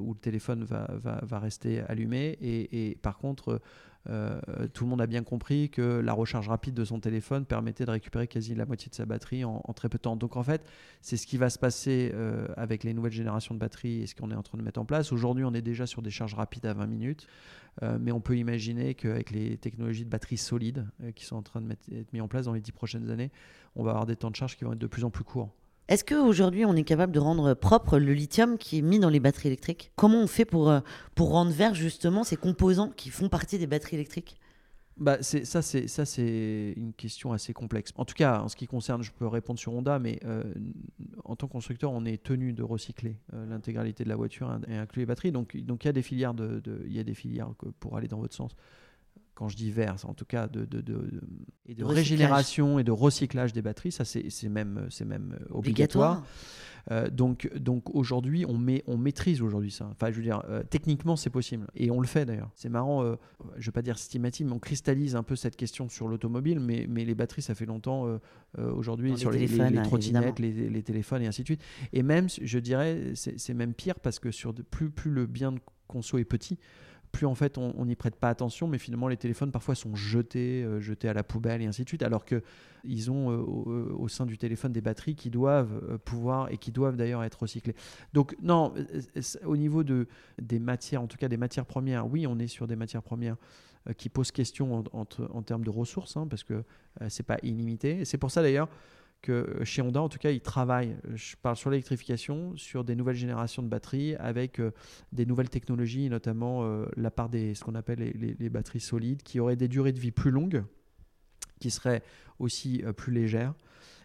où 0.00 0.12
le 0.12 0.20
téléphone 0.20 0.64
va, 0.64 1.38
rester 1.38 1.80
allumé. 1.80 2.36
Et 2.40 2.98
par 3.00 3.18
contre, 3.18 3.60
euh, 4.08 4.40
tout 4.72 4.84
le 4.84 4.90
monde 4.90 5.00
a 5.00 5.06
bien 5.06 5.22
compris 5.22 5.70
que 5.70 6.00
la 6.00 6.12
recharge 6.12 6.48
rapide 6.48 6.74
de 6.74 6.84
son 6.84 6.98
téléphone 6.98 7.44
permettait 7.44 7.84
de 7.84 7.90
récupérer 7.90 8.26
quasi 8.26 8.54
la 8.54 8.66
moitié 8.66 8.90
de 8.90 8.94
sa 8.94 9.06
batterie 9.06 9.44
en, 9.44 9.60
très 9.74 9.88
peu 9.88 9.98
de 9.98 10.02
temps. 10.02 10.16
Donc 10.16 10.36
en 10.36 10.42
fait, 10.42 10.64
c'est 11.00 11.16
ce 11.16 11.26
qui 11.26 11.36
va 11.36 11.50
se 11.50 11.58
passer 11.58 12.10
euh, 12.14 12.48
avec 12.56 12.84
les 12.84 12.94
nouvelles 12.94 13.12
générations 13.12 13.54
de 13.54 13.60
batteries 13.60 14.02
et 14.02 14.06
ce 14.06 14.14
qu'on 14.14 14.30
est 14.30 14.34
en 14.36 14.42
train 14.42 14.58
de 14.58 14.62
mettre 14.62 14.80
en 14.80 14.84
place. 14.84 15.12
Aujourd'hui, 15.12 15.44
on 15.44 15.54
est 15.54 15.62
déjà 15.62 15.86
sur 15.86 16.02
des 16.02 16.10
charges 16.10 16.34
rapides 16.34 16.66
à 16.66 16.74
20 16.74 16.86
minutes, 16.86 17.26
euh, 17.82 17.98
mais 18.00 18.12
on 18.12 18.20
peut 18.20 18.36
imaginer 18.36 18.94
qu'avec 18.94 19.30
les 19.30 19.56
technologies 19.56 20.04
de 20.04 20.10
batteries 20.10 20.38
solides 20.38 20.86
qui 21.14 21.24
sont 21.24 21.36
en 21.36 21.42
train 21.42 21.60
d'être 21.60 22.12
mises 22.12 22.22
en 22.22 22.28
place 22.28 22.46
dans 22.46 22.54
les 22.54 22.60
10 22.60 22.72
prochaines 22.72 23.10
années, 23.10 23.30
on 23.76 23.84
va 23.84 23.92
avoir 23.92 24.06
des 24.06 24.16
temps 24.16 24.30
de 24.30 24.36
charge 24.36 24.56
qui 24.56 24.64
vont 24.64 24.72
être 24.72 24.78
de 24.78 24.86
plus 24.86 25.04
en 25.04 25.10
plus 25.10 25.24
courts. 25.24 25.50
Est-ce 25.92 26.06
qu'aujourd'hui, 26.06 26.64
on 26.64 26.74
est 26.74 26.84
capable 26.84 27.12
de 27.12 27.18
rendre 27.18 27.52
propre 27.52 27.98
le 27.98 28.14
lithium 28.14 28.56
qui 28.56 28.78
est 28.78 28.80
mis 28.80 28.98
dans 28.98 29.10
les 29.10 29.20
batteries 29.20 29.48
électriques? 29.48 29.92
Comment 29.94 30.22
on 30.22 30.26
fait 30.26 30.46
pour, 30.46 30.70
euh, 30.70 30.80
pour 31.14 31.32
rendre 31.32 31.50
vert 31.50 31.74
justement 31.74 32.24
ces 32.24 32.36
composants 32.36 32.88
qui 32.88 33.10
font 33.10 33.28
partie 33.28 33.58
des 33.58 33.66
batteries 33.66 33.96
électriques? 33.96 34.38
Bah, 34.96 35.22
ça, 35.22 35.60
c'est 35.60 35.88
ça, 35.88 36.06
c'est 36.06 36.72
une 36.78 36.94
question 36.94 37.34
assez 37.34 37.52
complexe. 37.52 37.92
En 37.96 38.06
tout 38.06 38.14
cas, 38.14 38.40
en 38.40 38.48
ce 38.48 38.56
qui 38.56 38.66
concerne, 38.66 39.02
je 39.02 39.12
peux 39.12 39.26
répondre 39.26 39.60
sur 39.60 39.74
Honda, 39.74 39.98
mais 39.98 40.18
euh, 40.24 40.42
en 41.24 41.36
tant 41.36 41.46
que 41.46 41.52
constructeur, 41.52 41.92
on 41.92 42.06
est 42.06 42.22
tenu 42.22 42.54
de 42.54 42.62
recycler 42.62 43.18
euh, 43.34 43.44
l'intégralité 43.44 44.02
de 44.02 44.08
la 44.08 44.16
voiture 44.16 44.50
et 44.68 44.76
inclure 44.78 45.02
les 45.02 45.06
batteries. 45.06 45.32
Donc, 45.32 45.54
donc 45.58 45.84
il 45.84 45.92
des 45.92 46.00
filières 46.00 46.32
de, 46.32 46.62
il 46.86 46.96
y 46.96 47.00
a 47.00 47.04
des 47.04 47.12
filières 47.12 47.50
pour 47.80 47.98
aller 47.98 48.08
dans 48.08 48.18
votre 48.18 48.34
sens 48.34 48.56
quand 49.34 49.48
je 49.48 49.56
dis 49.56 49.70
vert, 49.70 49.96
en 50.04 50.14
tout 50.14 50.24
cas 50.26 50.46
de, 50.46 50.64
de, 50.64 50.80
de, 50.80 51.20
et 51.66 51.74
de 51.74 51.84
Recyclage. 51.84 51.94
régénération 51.96 52.78
et 52.78 52.84
de 52.84 52.90
recyclage 52.92 53.52
des 53.52 53.62
batteries, 53.62 53.92
ça 53.92 54.04
c'est 54.04 54.48
même, 54.48 54.88
même 55.06 55.36
euh, 55.40 55.44
obligatoire. 55.50 56.24
Euh, 56.90 57.08
donc, 57.08 57.48
donc 57.56 57.94
aujourd'hui, 57.94 58.44
on, 58.44 58.58
met, 58.58 58.82
on 58.88 58.96
maîtrise 58.98 59.40
aujourd'hui 59.40 59.70
ça. 59.70 59.88
Enfin, 59.92 60.10
je 60.10 60.16
veux 60.16 60.22
dire, 60.24 60.42
euh, 60.48 60.64
techniquement, 60.68 61.14
c'est 61.14 61.30
possible. 61.30 61.68
Et 61.76 61.92
on 61.92 62.00
le 62.00 62.08
fait 62.08 62.24
d'ailleurs. 62.26 62.50
C'est 62.56 62.68
marrant, 62.68 63.04
euh, 63.04 63.14
je 63.54 63.60
ne 63.60 63.64
vais 63.66 63.70
pas 63.72 63.82
dire 63.82 63.96
systématique, 63.98 64.46
mais 64.46 64.52
on 64.52 64.58
cristallise 64.58 65.14
un 65.14 65.22
peu 65.22 65.36
cette 65.36 65.54
question 65.56 65.88
sur 65.88 66.08
l'automobile. 66.08 66.58
Mais, 66.58 66.86
mais 66.88 67.04
les 67.04 67.14
batteries, 67.14 67.42
ça 67.42 67.54
fait 67.54 67.66
longtemps 67.66 68.06
aujourd'hui 68.58 69.16
sur 69.16 69.30
les 69.30 69.46
les, 69.46 69.70
les- 69.70 69.82
trottinettes, 69.82 70.38
les, 70.40 70.68
les 70.68 70.82
téléphones 70.82 71.22
et 71.22 71.26
ainsi 71.28 71.42
de 71.42 71.46
suite. 71.46 71.62
Et 71.92 72.02
même, 72.02 72.26
je 72.28 72.58
dirais, 72.58 73.12
c'est 73.14 73.38
c'est 73.38 73.54
même 73.54 73.74
pire 73.74 73.98
parce 74.00 74.18
que 74.18 74.30
sur 74.32 74.52
de- 74.52 74.62
plus, 74.62 74.90
plus 74.90 75.10
le 75.12 75.26
bien 75.26 75.52
de 75.52 75.60
conso 75.86 76.18
est 76.18 76.24
petit, 76.24 76.58
plus 77.12 77.26
en 77.26 77.34
fait 77.34 77.58
on 77.58 77.84
n'y 77.84 77.94
prête 77.94 78.16
pas 78.16 78.28
attention, 78.28 78.66
mais 78.66 78.78
finalement 78.78 79.08
les 79.08 79.16
téléphones 79.16 79.52
parfois 79.52 79.74
sont 79.74 79.94
jetés, 79.94 80.64
euh, 80.64 80.80
jetés 80.80 81.08
à 81.08 81.12
la 81.12 81.22
poubelle 81.22 81.62
et 81.62 81.66
ainsi 81.66 81.84
de 81.84 81.88
suite, 81.88 82.02
alors 82.02 82.24
que 82.24 82.42
ils 82.84 83.10
ont 83.10 83.30
euh, 83.30 83.36
au, 83.36 84.02
au 84.02 84.08
sein 84.08 84.26
du 84.26 84.38
téléphone 84.38 84.72
des 84.72 84.80
batteries 84.80 85.14
qui 85.14 85.30
doivent 85.30 85.80
euh, 85.88 85.98
pouvoir 85.98 86.50
et 86.50 86.58
qui 86.58 86.72
doivent 86.72 86.96
d'ailleurs 86.96 87.22
être 87.22 87.42
recyclées. 87.42 87.76
Donc 88.12 88.34
non, 88.42 88.72
euh, 88.76 89.00
euh, 89.16 89.46
au 89.46 89.56
niveau 89.56 89.84
de, 89.84 90.08
des 90.40 90.58
matières, 90.58 91.02
en 91.02 91.06
tout 91.06 91.18
cas 91.18 91.28
des 91.28 91.36
matières 91.36 91.66
premières, 91.66 92.10
oui, 92.10 92.26
on 92.26 92.38
est 92.38 92.48
sur 92.48 92.66
des 92.66 92.76
matières 92.76 93.02
premières 93.02 93.36
euh, 93.88 93.92
qui 93.94 94.08
posent 94.08 94.30
question 94.30 94.84
en, 94.92 95.42
termes 95.42 95.64
de 95.64 95.70
ressources, 95.70 96.16
hein, 96.16 96.28
parce 96.30 96.44
que 96.44 96.54
euh, 96.54 97.06
c'est 97.08 97.24
pas 97.24 97.38
illimité. 97.42 98.04
C'est 98.04 98.18
pour 98.18 98.30
ça 98.30 98.40
d'ailleurs 98.40 98.68
que 99.22 99.32
euh, 99.32 99.64
chez 99.64 99.80
Honda, 99.80 100.02
en 100.02 100.08
tout 100.08 100.18
cas, 100.18 100.30
ils 100.30 100.40
travaillent, 100.40 100.96
euh, 101.06 101.16
je 101.16 101.36
parle 101.36 101.56
sur 101.56 101.70
l'électrification, 101.70 102.54
sur 102.56 102.84
des 102.84 102.94
nouvelles 102.94 103.16
générations 103.16 103.62
de 103.62 103.68
batteries 103.68 104.16
avec 104.16 104.58
euh, 104.58 104.72
des 105.12 105.24
nouvelles 105.24 105.48
technologies, 105.48 106.10
notamment 106.10 106.64
la 106.96 107.10
part 107.10 107.28
des 107.28 107.54
ce 107.54 107.64
qu'on 107.64 107.74
appelle 107.74 107.98
les, 107.98 108.50
batteries 108.50 108.80
solides, 108.80 109.22
qui 109.22 109.40
auraient 109.40 109.56
des 109.56 109.68
durées 109.68 109.92
de 109.92 110.00
vie 110.00 110.10
plus 110.10 110.30
longues, 110.30 110.64
qui 111.60 111.70
seraient 111.70 112.02
aussi 112.38 112.82
plus 112.96 113.12
légères 113.12 113.54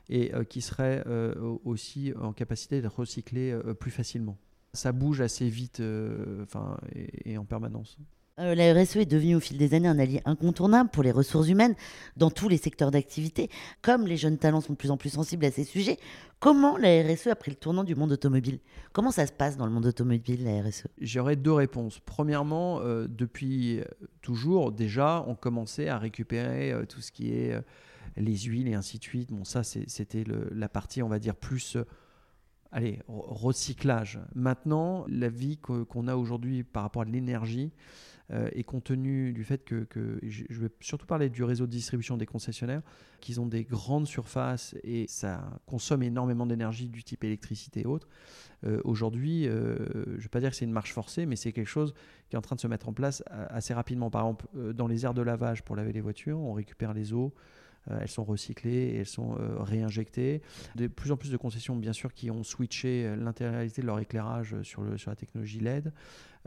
et 0.09 0.31
qui 0.50 0.62
seraient 0.62 1.03
au- 1.07 1.62
aussi 1.65 2.13
en 2.19 2.33
capacité 2.33 2.81
d'être 2.81 3.00
recyclées 3.00 3.51
euh, 3.51 3.74
plus 3.74 3.91
facilement. 3.91 4.38
Ça 4.74 4.91
bouge 4.91 5.21
assez 5.21 5.50
vite 5.50 5.81
enfin, 6.43 6.77
et 7.25 7.38
en 7.38 7.45
permanence. 7.45 7.97
Euh, 8.39 8.53
la 8.53 8.72
RSE 8.74 8.98
est 8.98 9.06
devenue 9.06 9.36
au 9.36 9.39
fil 9.39 9.58
des 9.58 9.74
années 9.74 9.88
un 9.88 9.98
allié 9.98 10.22
incontournable 10.25 10.91
pour 10.91 11.01
les 11.01 11.12
ressources 11.12 11.48
humaines 11.48 11.74
dans 12.17 12.29
tous 12.29 12.50
les 12.50 12.58
secteurs 12.58 12.91
d'activité. 12.91 13.50
Comme 13.82 14.06
les 14.06 14.15
jeunes 14.15 14.38
talents 14.38 14.62
sont 14.62 14.74
de 14.74 14.77
plus 14.77 14.91
en 14.91 14.98
plus 14.98 15.10
sensibles 15.10 15.44
à 15.46 15.51
ces 15.51 15.63
sujets, 15.63 15.98
comment 16.39 16.77
la 16.77 17.01
RSE 17.01 17.27
a 17.27 17.36
pris 17.36 17.50
le 17.50 17.58
tournant 17.58 17.84
du 17.84 17.96
monde 17.96 18.12
automobile? 18.12 18.60
Comment 18.94 19.10
ça 19.10 19.25
se 19.25 19.32
passe 19.32 19.58
dans 19.58 19.65
le 19.65 19.72
monde 19.72 19.88
automobile, 19.88 20.44
la 20.44 20.62
RSE 20.62 20.86
J'aurais 21.01 21.36
deux 21.36 21.51
réponses. 21.51 22.00
Premièrement, 22.06 22.79
euh, 22.82 23.08
depuis 23.10 23.79
euh, 23.79 23.86
toujours, 24.22 24.72
déjà, 24.72 25.24
on 25.27 25.34
commençait 25.34 25.88
à 25.88 25.98
récupérer 25.98 26.75
tout 26.88 27.01
ce 27.01 27.12
qui 27.12 27.32
est 27.32 27.60
les 28.17 28.38
huiles 28.38 28.67
et 28.67 28.75
ainsi 28.75 29.00
de 29.00 29.03
suite. 29.03 29.32
Bon, 29.32 29.46
ça, 29.46 29.63
c'était 29.63 30.24
la 30.51 30.70
partie, 30.70 31.01
on 31.01 31.10
va 31.10 31.17
dire, 31.17 31.36
plus, 31.36 31.75
allez, 32.72 33.00
re- 33.10 33.34
recyclage. 33.34 34.20
Maintenant, 34.36 35.06
la 35.08 35.29
vie 35.29 35.58
qu'on 35.58 36.08
a 36.08 36.15
aujourd'hui 36.15 36.63
par 36.63 36.84
rapport 36.84 37.01
à 37.01 37.06
l'énergie 37.06 37.72
euh, 38.31 38.50
est 38.51 38.63
compte 38.63 38.86
tenu 38.86 39.31
du 39.31 39.46
fait 39.46 39.63
que, 39.63 39.88
je 40.22 40.60
vais 40.60 40.69
surtout 40.81 41.05
parler 41.05 41.29
du 41.29 41.43
réseau 41.43 41.65
de 41.65 41.72
distribution 41.72 42.17
des 42.17 42.25
concessionnaires, 42.25 42.81
qu'ils 43.22 43.39
ont 43.39 43.46
des 43.46 43.63
grandes 43.63 44.07
surfaces 44.07 44.75
et 44.84 45.05
ça 45.07 45.62
consomme 45.65 46.03
énormément 46.03 46.46
d'énergie 46.46 46.88
du 46.88 47.03
type 47.03 47.24
électricité 47.24 47.81
et 47.81 47.86
autres. 47.86 48.10
Euh, 48.65 48.81
Aujourd'hui, 48.84 49.48
euh, 49.48 49.77
je 50.05 50.17
ne 50.17 50.22
vais 50.22 50.29
pas 50.29 50.39
dire 50.39 50.50
que 50.50 50.55
c'est 50.55 50.65
une 50.65 50.72
marche 50.72 50.91
forcée, 50.91 51.25
mais 51.25 51.36
c'est 51.36 51.53
quelque 51.53 51.69
chose 51.69 51.93
qui 52.29 52.36
est 52.36 52.38
en 52.38 52.41
train 52.41 52.55
de 52.55 52.62
se 52.62 52.67
mettre 52.67 52.89
en 52.89 52.93
place 52.93 53.24
assez 53.29 53.74
rapidement. 53.74 54.10
Par 54.10 54.24
exemple, 54.24 54.48
dans 54.74 54.88
les 54.88 55.05
aires 55.05 55.13
de 55.13 55.22
lavage 55.22 55.63
pour 55.63 55.75
laver 55.75 55.93
les 55.93 56.01
voitures, 56.01 56.39
on 56.39 56.53
récupère 56.53 56.93
les 56.93 57.13
eaux, 57.13 57.34
elles 57.89 58.08
sont 58.08 58.24
recyclées 58.24 58.72
et 58.72 58.96
elles 58.98 59.06
sont 59.06 59.38
euh, 59.39 59.62
réinjectées. 59.62 60.41
De 60.75 60.88
plus 60.88 61.12
en 61.12 61.17
plus 61.17 61.32
de 61.32 61.38
concessions, 61.38 61.75
bien 61.75 61.94
sûr, 61.94 62.13
qui 62.13 62.32
ont 62.32 62.44
switché 62.44 63.06
euh, 63.06 63.15
l'intégralité 63.15 63.82
de 63.82 63.88
leur 63.88 64.00
éclairage 64.00 64.53
euh, 64.53 64.63
sur, 64.63 64.84
la 64.84 65.15
technologie 65.15 65.60
LED. 65.60 65.94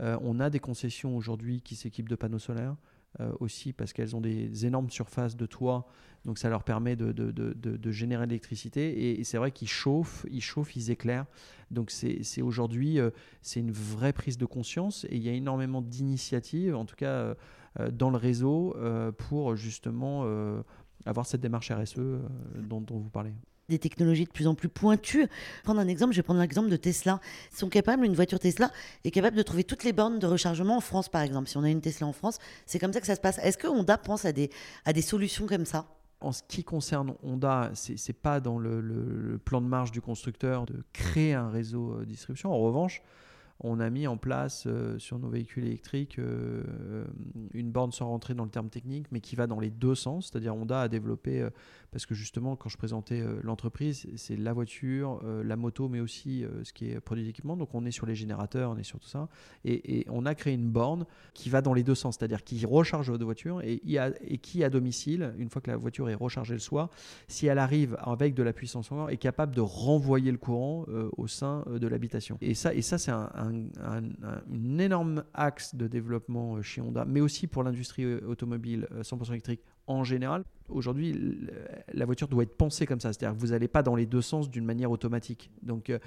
Euh, 0.01 0.17
on 0.21 0.39
a 0.39 0.49
des 0.49 0.59
concessions 0.59 1.15
aujourd'hui 1.15 1.61
qui 1.61 1.75
s'équipent 1.75 2.09
de 2.09 2.15
panneaux 2.15 2.39
solaires. 2.39 2.75
euh, 3.19 3.31
aussi 3.39 3.73
parce 3.73 3.93
qu'elles 3.93 4.15
ont 4.15 4.21
des 4.21 4.65
énormes 4.65 4.89
surfaces 4.89 5.35
de 5.35 5.45
toit, 5.45 5.87
donc 6.23 6.37
ça 6.37 6.49
leur 6.49 6.63
permet 6.63 6.95
de, 6.95 7.11
générer 7.91 8.25
de 8.25 8.29
l'électricité. 8.31 9.19
Et, 9.19 9.23
c'est 9.23 9.37
vrai 9.37 9.51
qu'ils 9.51 9.67
chauffent, 9.67 10.25
ils 10.31 10.41
chauffent, 10.41 10.75
ils 10.75 10.91
éclairent. 10.91 11.25
Donc 11.71 11.91
c'est 11.91 12.41
aujourd'hui, 12.41 12.99
euh, 12.99 13.09
c'est 13.41 13.59
une 13.59 13.71
vraie 13.71 14.13
prise 14.13 14.37
de 14.37 14.45
conscience 14.45 15.05
et 15.09 15.15
il 15.15 15.23
y 15.23 15.29
a 15.29 15.33
énormément 15.33 15.81
d'initiatives, 15.81 16.75
en 16.75 16.85
tout 16.85 16.95
cas 16.95 17.11
euh, 17.11 17.35
euh, 17.79 17.89
dans 17.89 18.09
le 18.09 18.17
réseau, 18.17 18.75
euh, 18.77 19.13
pour 19.13 19.55
justement 19.55 20.23
euh, 20.25 20.61
avoir 21.05 21.25
cette 21.25 21.41
démarche 21.41 21.71
RSE 21.71 21.95
euh, 21.97 22.19
dont, 22.57 22.81
dont 22.81 22.97
vous 22.99 23.09
parlez. 23.09 23.31
des 23.69 23.79
technologies 23.79 24.25
de 24.25 24.29
plus 24.31 24.47
en 24.47 24.55
plus 24.55 24.67
pointues. 24.69 25.27
Prendre 25.63 25.79
un 25.79 25.87
exemple, 25.87 26.13
je 26.13 26.17
vais 26.19 26.23
prendre 26.23 26.41
l'exemple 26.41 26.69
de 26.69 26.75
Tesla. 26.75 27.19
Ils 27.53 27.57
sont 27.57 27.69
capables, 27.69 28.03
une 28.05 28.15
voiture 28.15 28.39
Tesla 28.39 28.69
est 29.05 29.11
capable 29.11 29.37
de 29.37 29.41
trouver 29.43 29.63
toutes 29.63 29.83
les 29.83 29.93
bornes 29.93 30.19
de 30.19 30.27
rechargement 30.27 30.77
en 30.77 30.81
France, 30.81 31.07
par 31.09 31.21
exemple. 31.21 31.47
Si 31.49 31.57
on 31.57 31.63
a 31.63 31.69
une 31.69 31.81
Tesla 31.81 32.05
en 32.07 32.11
France, 32.13 32.37
c'est 32.65 32.79
comme 32.79 32.91
ça 32.93 32.99
que 32.99 33.07
ça 33.07 33.15
se 33.15 33.21
passe. 33.21 33.39
Est-ce 33.39 33.57
que 33.57 33.67
Honda 33.67 33.97
pense 33.97 34.25
à 34.25 34.31
des, 34.33 34.49
à 34.85 34.91
des 34.93 35.01
solutions 35.01 35.47
comme 35.47 35.65
ça? 35.65 35.85
En 36.19 36.31
ce 36.33 36.43
qui 36.47 36.63
concerne 36.63 37.15
Honda, 37.23 37.71
c'est 37.73 37.95
n'est 38.07 38.13
pas 38.13 38.39
dans 38.39 38.59
le, 38.59 38.79
le- 38.81 39.19
le 39.31 39.37
plan 39.39 39.59
de 39.61 39.65
marche 39.67 39.91
du 39.91 40.01
constructeur 40.01 40.65
de 40.67 40.83
créer 40.93 41.33
un 41.33 41.49
réseau 41.49 41.97
de 42.01 42.05
distribution. 42.05 42.51
En 42.51 42.59
revanche, 42.59 43.01
on 43.63 43.79
a 43.79 43.89
mis 43.89 44.07
en 44.07 44.17
place 44.17 44.63
euh, 44.65 44.97
sur 44.97 45.19
nos 45.19 45.29
véhicules 45.29 45.65
électriques 45.65 46.17
euh, 46.19 46.63
une 47.53 47.71
borne 47.71 47.91
sans 47.91 48.07
rentrer 48.07 48.33
dans 48.33 48.43
le 48.43 48.49
terme 48.49 48.69
technique, 48.69 49.05
mais 49.11 49.19
qui 49.19 49.35
va 49.35 49.47
dans 49.47 49.59
les 49.59 49.69
deux 49.69 49.95
sens. 49.95 50.29
C'est-à-dire 50.31 50.55
Honda 50.55 50.81
a 50.81 50.87
développé, 50.87 51.41
euh, 51.41 51.49
parce 51.91 52.05
que 52.05 52.15
justement, 52.15 52.55
quand 52.55 52.69
je 52.69 52.77
présentais 52.77 53.23
l'entreprise, 53.43 54.07
c'est 54.15 54.37
la 54.37 54.53
voiture, 54.53 55.21
la 55.43 55.57
moto, 55.57 55.89
mais 55.89 55.99
aussi 55.99 56.45
ce 56.63 56.71
qui 56.71 56.89
est 56.89 57.01
produit 57.01 57.25
d'équipement. 57.25 57.57
Donc 57.57 57.75
on 57.75 57.85
est 57.85 57.91
sur 57.91 58.05
les 58.05 58.15
générateurs, 58.15 58.71
on 58.71 58.77
est 58.77 58.83
sur 58.83 58.97
tout 58.99 59.09
ça. 59.09 59.27
Et, 59.65 60.05
on 60.09 60.25
a 60.25 60.33
créé 60.33 60.53
une 60.53 60.69
borne 60.69 61.05
qui 61.33 61.49
va 61.49 61.61
dans 61.61 61.73
les 61.73 61.83
deux 61.83 61.95
sens, 61.95 62.15
c'est-à-dire 62.17 62.45
qui 62.45 62.65
recharge 62.65 63.09
votre 63.09 63.25
voiture 63.25 63.61
et, 63.61 63.81
qui, 64.37 64.63
à 64.63 64.69
domicile, 64.69 65.33
une 65.37 65.49
fois 65.49 65.61
que 65.61 65.69
la 65.69 65.75
voiture 65.75 66.09
est 66.09 66.15
rechargée 66.15 66.53
le 66.53 66.59
soir, 66.61 66.89
si 67.27 67.47
elle 67.47 67.59
arrive 67.59 67.97
avec 67.99 68.35
de 68.35 68.43
la 68.43 68.53
puissance 68.53 68.89
encore, 68.89 69.09
est 69.09 69.17
capable 69.17 69.53
de 69.53 69.61
renvoyer 69.61 70.31
le 70.31 70.37
courant 70.37 70.85
au 71.17 71.27
sein 71.27 71.65
de 71.69 71.87
l'habitation. 71.87 72.37
Et 72.39 72.53
ça, 72.53 72.73
et 72.73 72.81
ça 72.81 72.97
c'est 72.97 73.11
un- 73.11 73.50
un- 73.81 74.79
énorme 74.79 75.23
axe 75.33 75.75
de 75.75 75.87
développement 75.87 76.55
euh, 76.57 76.61
chez 76.61 76.81
Honda, 76.81 77.05
mais 77.05 77.21
aussi 77.21 77.47
pour 77.47 77.63
l'industrie 77.63 78.03
euh, 78.03 78.19
automobile 78.27 78.87
euh, 78.91 79.01
100% 79.03 79.29
électrique 79.31 79.61
en 79.87 80.03
général. 80.03 80.43
Aujourd'hui, 80.69 81.39
la 81.93 82.05
voiture 82.05 82.27
doit 82.27 82.43
être 82.43 82.55
pensée 82.55 82.85
comme 82.85 82.99
ça, 82.99 83.11
c'est-à-dire 83.11 83.35
que 83.35 83.41
vous 83.41 83.51
n'allez 83.51 83.67
pas 83.67 83.83
dans 83.83 83.95
les 83.95 84.05
deux 84.05 84.21
sens 84.21 84.49
d'une 84.49 84.63
manière 84.65 84.91
automatique. 84.91 85.51
Donc 85.63 85.89
euh, 85.89 85.99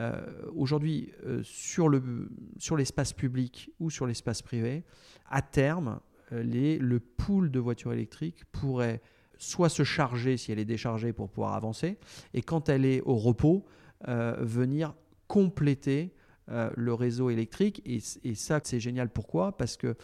euh, 0.00 0.20
aujourd'hui, 0.54 1.12
euh, 1.24 1.40
sur 1.44 1.88
le 1.88 2.28
sur 2.58 2.76
l'espace 2.76 3.12
public 3.12 3.70
ou 3.78 3.90
sur 3.90 4.06
l'espace 4.06 4.42
privé, 4.42 4.84
à 5.30 5.40
terme, 5.42 6.00
euh, 6.32 6.42
le 6.80 7.00
pool 7.00 7.50
de 7.50 7.60
voitures 7.60 7.92
électriques 7.92 8.44
pourrait 8.50 9.00
soit 9.40 9.68
se 9.68 9.84
charger 9.84 10.36
si 10.36 10.50
elle 10.50 10.58
est 10.58 10.64
déchargée 10.64 11.12
pour 11.12 11.28
pouvoir 11.30 11.54
avancer, 11.54 11.96
et 12.34 12.42
quand 12.42 12.68
elle 12.68 12.84
est 12.84 13.00
au 13.02 13.14
repos, 13.14 13.64
euh, 14.08 14.36
venir 14.40 14.94
compléter 15.28 16.12
euh, 16.50 16.70
le 16.76 16.94
réseau 16.94 17.30
électrique. 17.30 17.82
Et, 17.84 17.98
et 18.24 18.34
ça, 18.34 18.60
c'est 18.62 18.80
génial. 18.80 19.08
Pourquoi? 19.10 19.56
Parce 19.56 19.76
que 19.76 19.96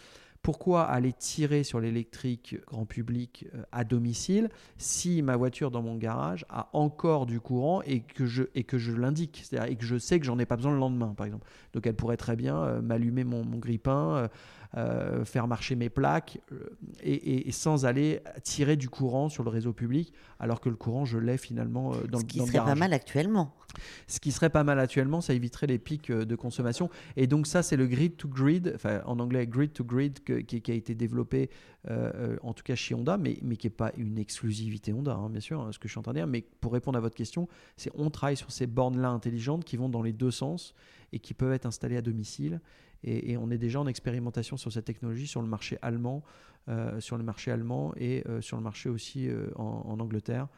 pourquoi 0.44 0.83
aller 0.83 1.14
tirer 1.14 1.64
sur 1.64 1.80
l'électrique 1.80 2.57
grand 2.66 2.85
public 2.85 3.46
euh, 3.54 3.62
à 3.72 3.83
domicile 3.83 4.50
si 4.76 5.22
ma 5.22 5.37
voiture 5.37 5.70
dans 5.70 5.80
mon 5.80 5.96
garage 5.96 6.44
a 6.50 6.68
encore 6.74 7.24
du 7.24 7.40
courant 7.40 7.80
et 7.83 8.00
que 8.00 8.26
je, 8.26 8.42
et 8.54 8.62
que 8.62 8.76
je 8.76 8.92
l'indique 8.92 9.40
C'est-à-dire 9.42 9.72
et 9.72 9.76
que 9.76 9.87
je 9.87 9.96
sais 9.96 10.20
que 10.20 10.26
j'en 10.26 10.38
ai 10.38 10.44
pas 10.44 10.57
besoin 10.57 10.72
le 10.72 10.78
lendemain, 10.78 11.14
par 11.16 11.24
exemple? 11.24 11.46
Donc 11.72 11.87
elle 11.87 11.96
pourrait 11.96 12.18
très 12.18 12.37
bien 12.37 12.59
euh, 12.59 12.83
m'allumer 12.83 13.24
mon, 13.24 13.42
mon 13.42 13.57
grille-pain, 13.57 14.28
euh, 14.77 15.25
faire 15.25 15.47
marcher 15.47 15.77
mes 15.77 15.89
plaques 15.89 16.41
euh, 16.53 16.69
et, 17.03 17.13
et- 17.15 17.49
et 17.49 17.53
sans 17.53 17.87
aller 17.87 18.21
tirer 18.43 18.77
du 18.77 18.89
courant 18.89 19.29
sur 19.29 19.45
le 19.45 19.51
réseau 19.51 19.73
public, 19.73 20.13
alors 20.41 20.61
que 20.61 20.69
le 20.69 20.75
courant, 20.77 21.05
je 21.05 21.19
l'ai 21.19 21.37
finalement 21.39 21.93
euh, 21.95 22.07
dans, 22.09 22.19
Ce 22.19 22.23
le- 22.25 22.29
qui 22.29 22.39
dans 22.39 22.45
le 22.45 22.49
serait 22.51 22.59
pas 22.59 22.65
garage. 22.67 22.79
mal 22.81 22.93
actuellement. 22.93 23.55
Ce 24.07 24.21
qui 24.21 24.31
serait 24.33 24.51
pas 24.51 24.63
mal 24.65 24.79
actuellement, 24.79 25.21
ça 25.21 25.35
éviterait 25.35 25.67
les 25.67 25.79
pics 25.79 26.11
de 26.13 26.37
consommation. 26.37 26.91
Et 27.17 27.27
donc 27.27 27.47
ça, 27.49 27.63
c'est 27.63 27.77
le 27.77 27.87
grid 27.89 28.17
to 28.17 28.29
grid, 28.29 28.73
enfin 28.77 29.01
en 29.05 29.19
anglais 29.19 29.47
grid 29.47 29.73
to 29.73 29.85
grid, 29.85 30.23
que- 30.25 30.41
qui, 30.41 30.61
qui 30.63 30.71
a 30.71 30.75
été 30.75 30.95
développé 30.95 31.51
euh, 31.91 32.37
en 32.43 32.53
tout 32.53 32.63
cas 32.63 32.75
chez 32.77 32.95
Honda, 32.95 33.17
mais, 33.19 33.39
mais 33.43 33.57
qui 33.57 33.67
n'est 33.67 33.73
pas 33.73 33.93
une 33.97 34.19
exclusivité 34.19 34.93
Honda, 34.93 35.15
hein, 35.15 35.29
bien 35.29 35.41
sûr, 35.41 35.61
hein, 35.61 35.71
ce 35.73 35.79
que 35.79 35.87
je 35.89 35.93
suis 35.93 35.99
en 35.99 36.03
train 36.03 36.13
de 36.13 36.19
dire. 36.19 36.27
Mais 36.27 36.45
pour 36.61 36.73
répondre 36.73 36.97
à 36.97 37.01
votre 37.01 37.17
question, 37.17 37.49
c'est 37.77 37.91
on 37.95 38.11
travaille 38.11 38.37
sur 38.37 38.51
ces 38.53 38.67
bornes-là 38.67 39.09
intelligentes 39.11 39.65
qui 39.65 39.77
vont 39.77 39.89
dans 39.89 40.03
les 40.03 40.13
deux 40.13 40.31
sens 40.31 40.75
et 41.13 41.19
qui 41.19 41.35
peuvent 41.35 41.53
être 41.53 41.67
installées 41.67 41.97
à 41.97 42.03
domicile. 42.03 42.61
Et, 43.05 43.33
et 43.33 43.37
on 43.37 43.51
est 43.51 43.59
déjà 43.59 43.81
en 43.81 43.87
expérimentation 43.87 44.57
sur 44.57 44.73
cette 44.73 44.87
technologie 44.87 45.27
sur 45.27 45.43
le 45.43 45.49
marché 45.49 45.79
allemand, 45.83 46.23
euh, 46.69 46.99
sur 47.01 47.17
le 47.17 47.23
marché 47.23 47.51
allemand 47.51 47.93
et 47.97 48.27
euh, 48.27 48.40
sur 48.40 48.57
le 48.57 48.62
marché 48.62 48.88
aussi 48.88 49.29
euh, 49.29 49.51
en, 49.57 49.85
en 49.87 50.01
Angleterre 50.01 50.49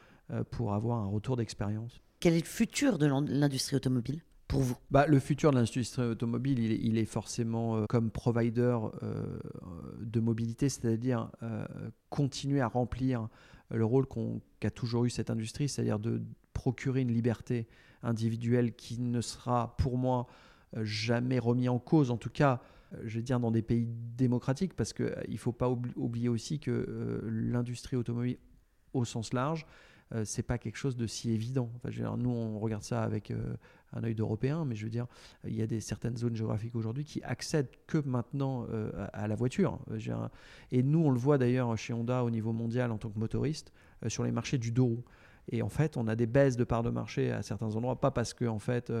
pour 0.51 0.73
avoir 0.73 0.99
un 0.99 1.07
retour 1.07 1.37
d'expérience. 1.37 2.01
Quel 2.19 2.33
est 2.33 2.39
le 2.39 2.45
futur 2.45 2.97
de 2.97 3.05
l'in- 3.05 3.23
l'industrie 3.27 3.77
automobile 3.77 4.21
pour 4.49 4.59
vous? 4.61 4.75
Bah, 4.91 5.05
Le 5.07 5.19
futur 5.19 5.51
de 5.51 5.57
l'industrie 5.57 6.01
automobile, 6.03 6.59
il 6.59 6.71
est, 6.71 6.79
il 6.81 6.97
est 6.97 7.05
forcément 7.05 7.77
euh, 7.77 7.85
comme 7.87 8.11
provider 8.11 8.77
euh, 9.03 9.39
de 10.01 10.19
mobilité, 10.19 10.67
c'est-à-dire 10.67 11.29
euh, 11.43 11.65
continuer 12.09 12.59
à 12.59 12.67
remplir 12.67 13.29
le 13.71 13.85
rôle 13.85 14.05
qu'a 14.59 14.69
toujours 14.71 15.05
eu 15.05 15.09
cette 15.09 15.29
industrie, 15.29 15.69
c'est-à-dire 15.69 15.99
de 15.99 16.21
procurer 16.53 17.01
une 17.01 17.11
liberté 17.11 17.67
individuelle 18.03 18.75
qui 18.75 18.99
ne 18.99 19.21
sera 19.21 19.75
pour 19.77 19.97
moi 19.97 20.27
jamais 20.81 21.39
remis 21.39 21.69
en 21.69 21.79
cause, 21.79 22.11
en 22.11 22.17
tout 22.17 22.29
cas, 22.29 22.61
je 23.03 23.17
vais 23.17 23.23
dire 23.23 23.39
dans 23.39 23.51
des 23.51 23.61
pays 23.61 23.87
démocratiques, 24.17 24.73
parce 24.73 24.93
qu'il 24.93 25.13
ne 25.29 25.37
faut 25.37 25.51
pas 25.51 25.69
oublier 25.69 26.29
aussi 26.29 26.59
que 26.59 27.21
l'industrie 27.25 27.95
automobile 27.95 28.37
au 28.93 29.05
sens 29.05 29.33
large, 29.33 29.65
euh, 30.13 30.23
c'est 30.25 30.43
pas 30.43 30.57
quelque 30.57 30.77
chose 30.77 30.95
de 30.95 31.05
si 31.05 31.31
évident. 31.31 31.69
Enfin, 31.75 31.89
nous, 32.17 32.29
on 32.29 32.59
regarde 32.59 32.83
ça 32.83 33.03
avec 33.03 33.31
euh, 33.31 33.55
un 33.93 34.03
œil 34.03 34.15
d'européen, 34.15 34.63
mais 34.65 34.75
je 34.75 34.85
veux 34.85 34.89
dire, 34.89 35.07
il 35.45 35.55
y 35.55 35.61
a 35.61 35.67
des 35.67 35.81
certaines 35.81 36.17
zones 36.17 36.35
géographiques 36.35 36.75
aujourd'hui 36.75 37.03
qui 37.03 37.21
accèdent 37.23 37.69
que 37.87 37.97
maintenant 37.97 38.65
euh, 38.71 39.07
à, 39.13 39.27
la 39.27 39.35
voiture. 39.35 39.79
Et 40.71 40.83
nous, 40.83 40.99
on 40.99 41.11
le 41.11 41.19
voit 41.19 41.37
d'ailleurs 41.37 41.77
chez 41.77 41.93
Honda 41.93 42.23
au 42.23 42.29
niveau 42.29 42.53
mondial 42.53 42.91
en 42.91 42.97
tant 42.97 43.09
que 43.09 43.19
motoriste 43.19 43.73
sur 44.07 44.23
les 44.23 44.31
marchés 44.31 44.57
du 44.57 44.71
deux 44.71 44.83
roues. 44.83 45.03
Et 45.49 45.61
en 45.61 45.69
fait, 45.69 45.95
on 45.95 46.07
a 46.07 46.15
des 46.15 46.25
baisses 46.25 46.57
de 46.57 46.65
parts 46.65 46.83
de 46.83 46.89
marché 46.89 47.31
à 47.31 47.41
certains 47.41 47.73
endroits, 47.75 47.99
pas 47.99 48.11
parce 48.11 48.33
qu'en 48.33 48.55
en 48.55 48.59
fait, 48.59 48.91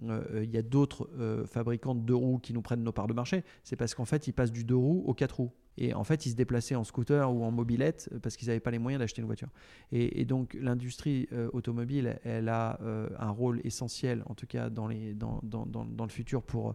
il 0.00 0.50
y 0.50 0.56
a 0.56 0.62
d'autres 0.62 1.08
fabricants 1.46 1.94
de 1.94 2.00
deux 2.00 2.14
roues 2.14 2.38
qui 2.38 2.52
nous 2.52 2.62
prennent 2.62 2.82
nos 2.82 2.92
parts 2.92 3.06
de 3.06 3.14
marché, 3.14 3.44
c'est 3.62 3.76
parce 3.76 3.94
qu'en 3.94 4.04
fait, 4.04 4.26
ils 4.26 4.32
passent 4.32 4.52
du 4.52 4.64
deux 4.64 4.76
roues 4.76 5.02
au 5.06 5.14
quatre 5.14 5.36
roues. 5.36 5.52
Et 5.78 5.94
en 5.94 6.04
fait, 6.04 6.26
ils 6.26 6.30
se 6.30 6.36
déplaçaient 6.36 6.74
en 6.74 6.84
scooter 6.84 7.32
ou 7.32 7.44
en 7.44 7.50
mobilette 7.50 8.08
euh, 8.12 8.18
parce 8.18 8.36
qu'ils 8.36 8.48
n'avaient 8.48 8.60
pas 8.60 8.70
les 8.70 8.78
moyens 8.78 9.00
d'acheter 9.00 9.20
une 9.20 9.26
voiture. 9.26 9.48
Et, 9.90 10.24
donc, 10.24 10.56
l'industrie 10.60 11.28
euh, 11.32 11.48
automobile, 11.52 12.18
elle 12.24 12.48
a 12.48 12.78
euh, 12.82 13.08
un 13.18 13.30
rôle 13.30 13.60
essentiel, 13.64 14.22
en 14.26 14.34
tout 14.34 14.46
cas 14.46 14.70
dans, 14.70 14.86
le 14.86 16.08
futur, 16.08 16.42
pour 16.42 16.74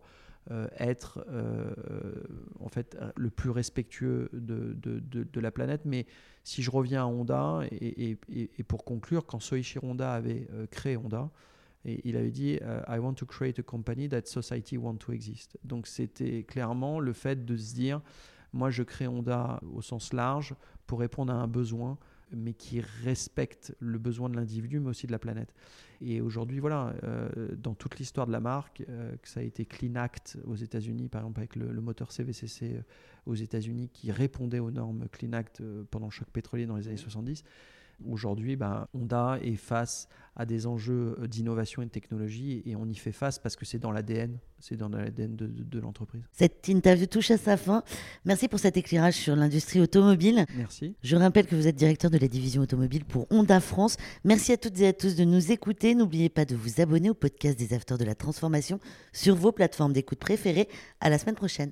être 0.79 1.25
en 2.59 2.69
fait 2.69 2.97
le 3.17 3.29
plus 3.29 3.49
respectueux 3.49 4.29
de, 4.31 5.39
la 5.39 5.51
planète. 5.51 5.81
Mais 5.85 6.05
si 6.43 6.63
je 6.63 6.71
reviens 6.71 7.03
à 7.03 7.05
Honda, 7.05 7.61
et, 7.71 8.17
pour 8.67 8.85
conclure, 8.85 9.25
quand 9.25 9.39
Soichi 9.39 9.79
Honda 9.81 10.13
avait 10.13 10.47
créé 10.71 10.95
Honda, 10.95 11.29
et 11.85 12.01
il 12.07 12.17
avait 12.17 12.31
dit 12.31 12.59
I 12.87 12.97
want 12.99 13.13
to 13.15 13.25
create 13.25 13.59
a 13.59 13.63
company 13.63 14.09
that 14.09 14.25
society 14.25 14.77
want 14.77 14.95
to 14.95 15.11
exist. 15.11 15.57
Donc 15.63 15.87
c'était 15.87 16.43
clairement 16.43 16.99
le 16.99 17.13
fait 17.13 17.45
de 17.45 17.55
se 17.55 17.73
dire 17.73 18.01
moi, 18.53 18.69
je 18.69 18.83
crée 18.83 19.07
Honda 19.07 19.59
au 19.73 19.81
sens 19.81 20.13
large 20.13 20.55
pour 20.85 20.99
répondre 20.99 21.33
à 21.33 21.35
un 21.35 21.47
besoin, 21.47 21.97
mais 22.31 22.53
qui 22.53 22.81
respecte 22.81 23.75
le 23.79 23.97
besoin 23.97 24.29
de 24.29 24.35
l'individu, 24.35 24.79
mais 24.79 24.89
aussi 24.89 25.07
de 25.07 25.11
la 25.11 25.19
planète. 25.19 25.53
Et 26.01 26.21
aujourd'hui, 26.21 26.59
voilà, 26.59 26.93
euh, 27.03 27.55
dans 27.55 27.73
toute 27.73 27.99
l'histoire 27.99 28.27
de 28.27 28.31
la 28.31 28.39
marque, 28.39 28.83
euh, 28.89 29.15
que 29.17 29.27
ça 29.27 29.39
a 29.39 29.43
été 29.43 29.65
Clean 29.65 29.95
Act 29.95 30.37
aux 30.45 30.55
États-Unis, 30.55 31.09
par 31.09 31.21
exemple 31.21 31.39
avec 31.39 31.55
le, 31.55 31.81
moteur 31.81 32.11
CVCC 32.11 32.75
euh, 32.75 32.81
aux 33.25 33.35
États-Unis, 33.35 33.89
qui 33.89 34.11
répondait 34.11 34.59
aux 34.59 34.71
normes 34.71 35.07
Clean 35.11 35.33
Act 35.33 35.61
pendant 35.89 36.07
le 36.07 36.11
choc 36.11 36.27
pétrolier 36.29 36.65
dans 36.65 36.75
les 36.75 36.87
années 36.87 36.97
70. 36.97 37.43
Aujourd'hui, 38.05 38.55
ben, 38.55 38.87
Honda 38.93 39.39
est 39.41 39.55
face 39.55 40.07
à 40.35 40.45
des 40.45 40.67
enjeux 40.67 41.17
euh, 41.19 41.27
d'innovation 41.27 41.81
et 41.81 41.85
de 41.85 41.91
technologie 41.91 42.61
et 42.65 42.75
on 42.75 42.87
y 42.87 42.95
fait 42.95 43.11
face 43.11 43.39
parce 43.39 43.55
que 43.55 43.65
c'est 43.65 43.79
dans 43.79 43.91
l'ADN, 43.91 44.37
c'est 44.59 44.77
dans 44.77 44.87
l'ADN 44.87 45.35
de, 45.35 45.47
de, 45.47 45.79
l'entreprise. 45.79 46.21
Cette 46.31 46.67
interview 46.67 47.07
touche 47.07 47.31
à 47.31 47.37
sa 47.37 47.57
fin. 47.57 47.83
Merci 48.23 48.47
pour 48.47 48.59
cet 48.59 48.77
éclairage 48.77 49.15
sur 49.15 49.35
l'industrie 49.35 49.81
automobile. 49.81 50.45
Merci. 50.55 50.95
Je 51.01 51.15
rappelle 51.15 51.47
que 51.47 51.55
vous 51.55 51.67
êtes 51.67 51.75
directeur 51.75 52.11
de 52.11 52.19
la 52.19 52.27
division 52.27 52.61
automobile 52.61 53.03
pour 53.03 53.25
Honda 53.31 53.59
France. 53.59 53.97
Merci 54.23 54.51
à 54.51 54.57
toutes 54.57 54.79
et 54.79 54.87
à 54.87 54.93
tous 54.93 55.15
de 55.15 55.23
nous 55.23 55.51
écouter. 55.51 55.95
N'oubliez 55.95 56.29
pas 56.29 56.45
de 56.45 56.55
vous 56.55 56.81
abonner 56.81 57.09
au 57.09 57.15
podcast 57.15 57.57
des 57.57 57.73
Afters 57.73 57.97
de 57.97 58.05
la 58.05 58.15
Transformation 58.15 58.79
sur 59.13 59.35
vos 59.35 59.51
plateformes 59.51 59.93
d'écoute 59.93 60.19
préférées. 60.19 60.69
À 61.01 61.09
la 61.09 61.17
semaine 61.17 61.35
prochaine. 61.35 61.71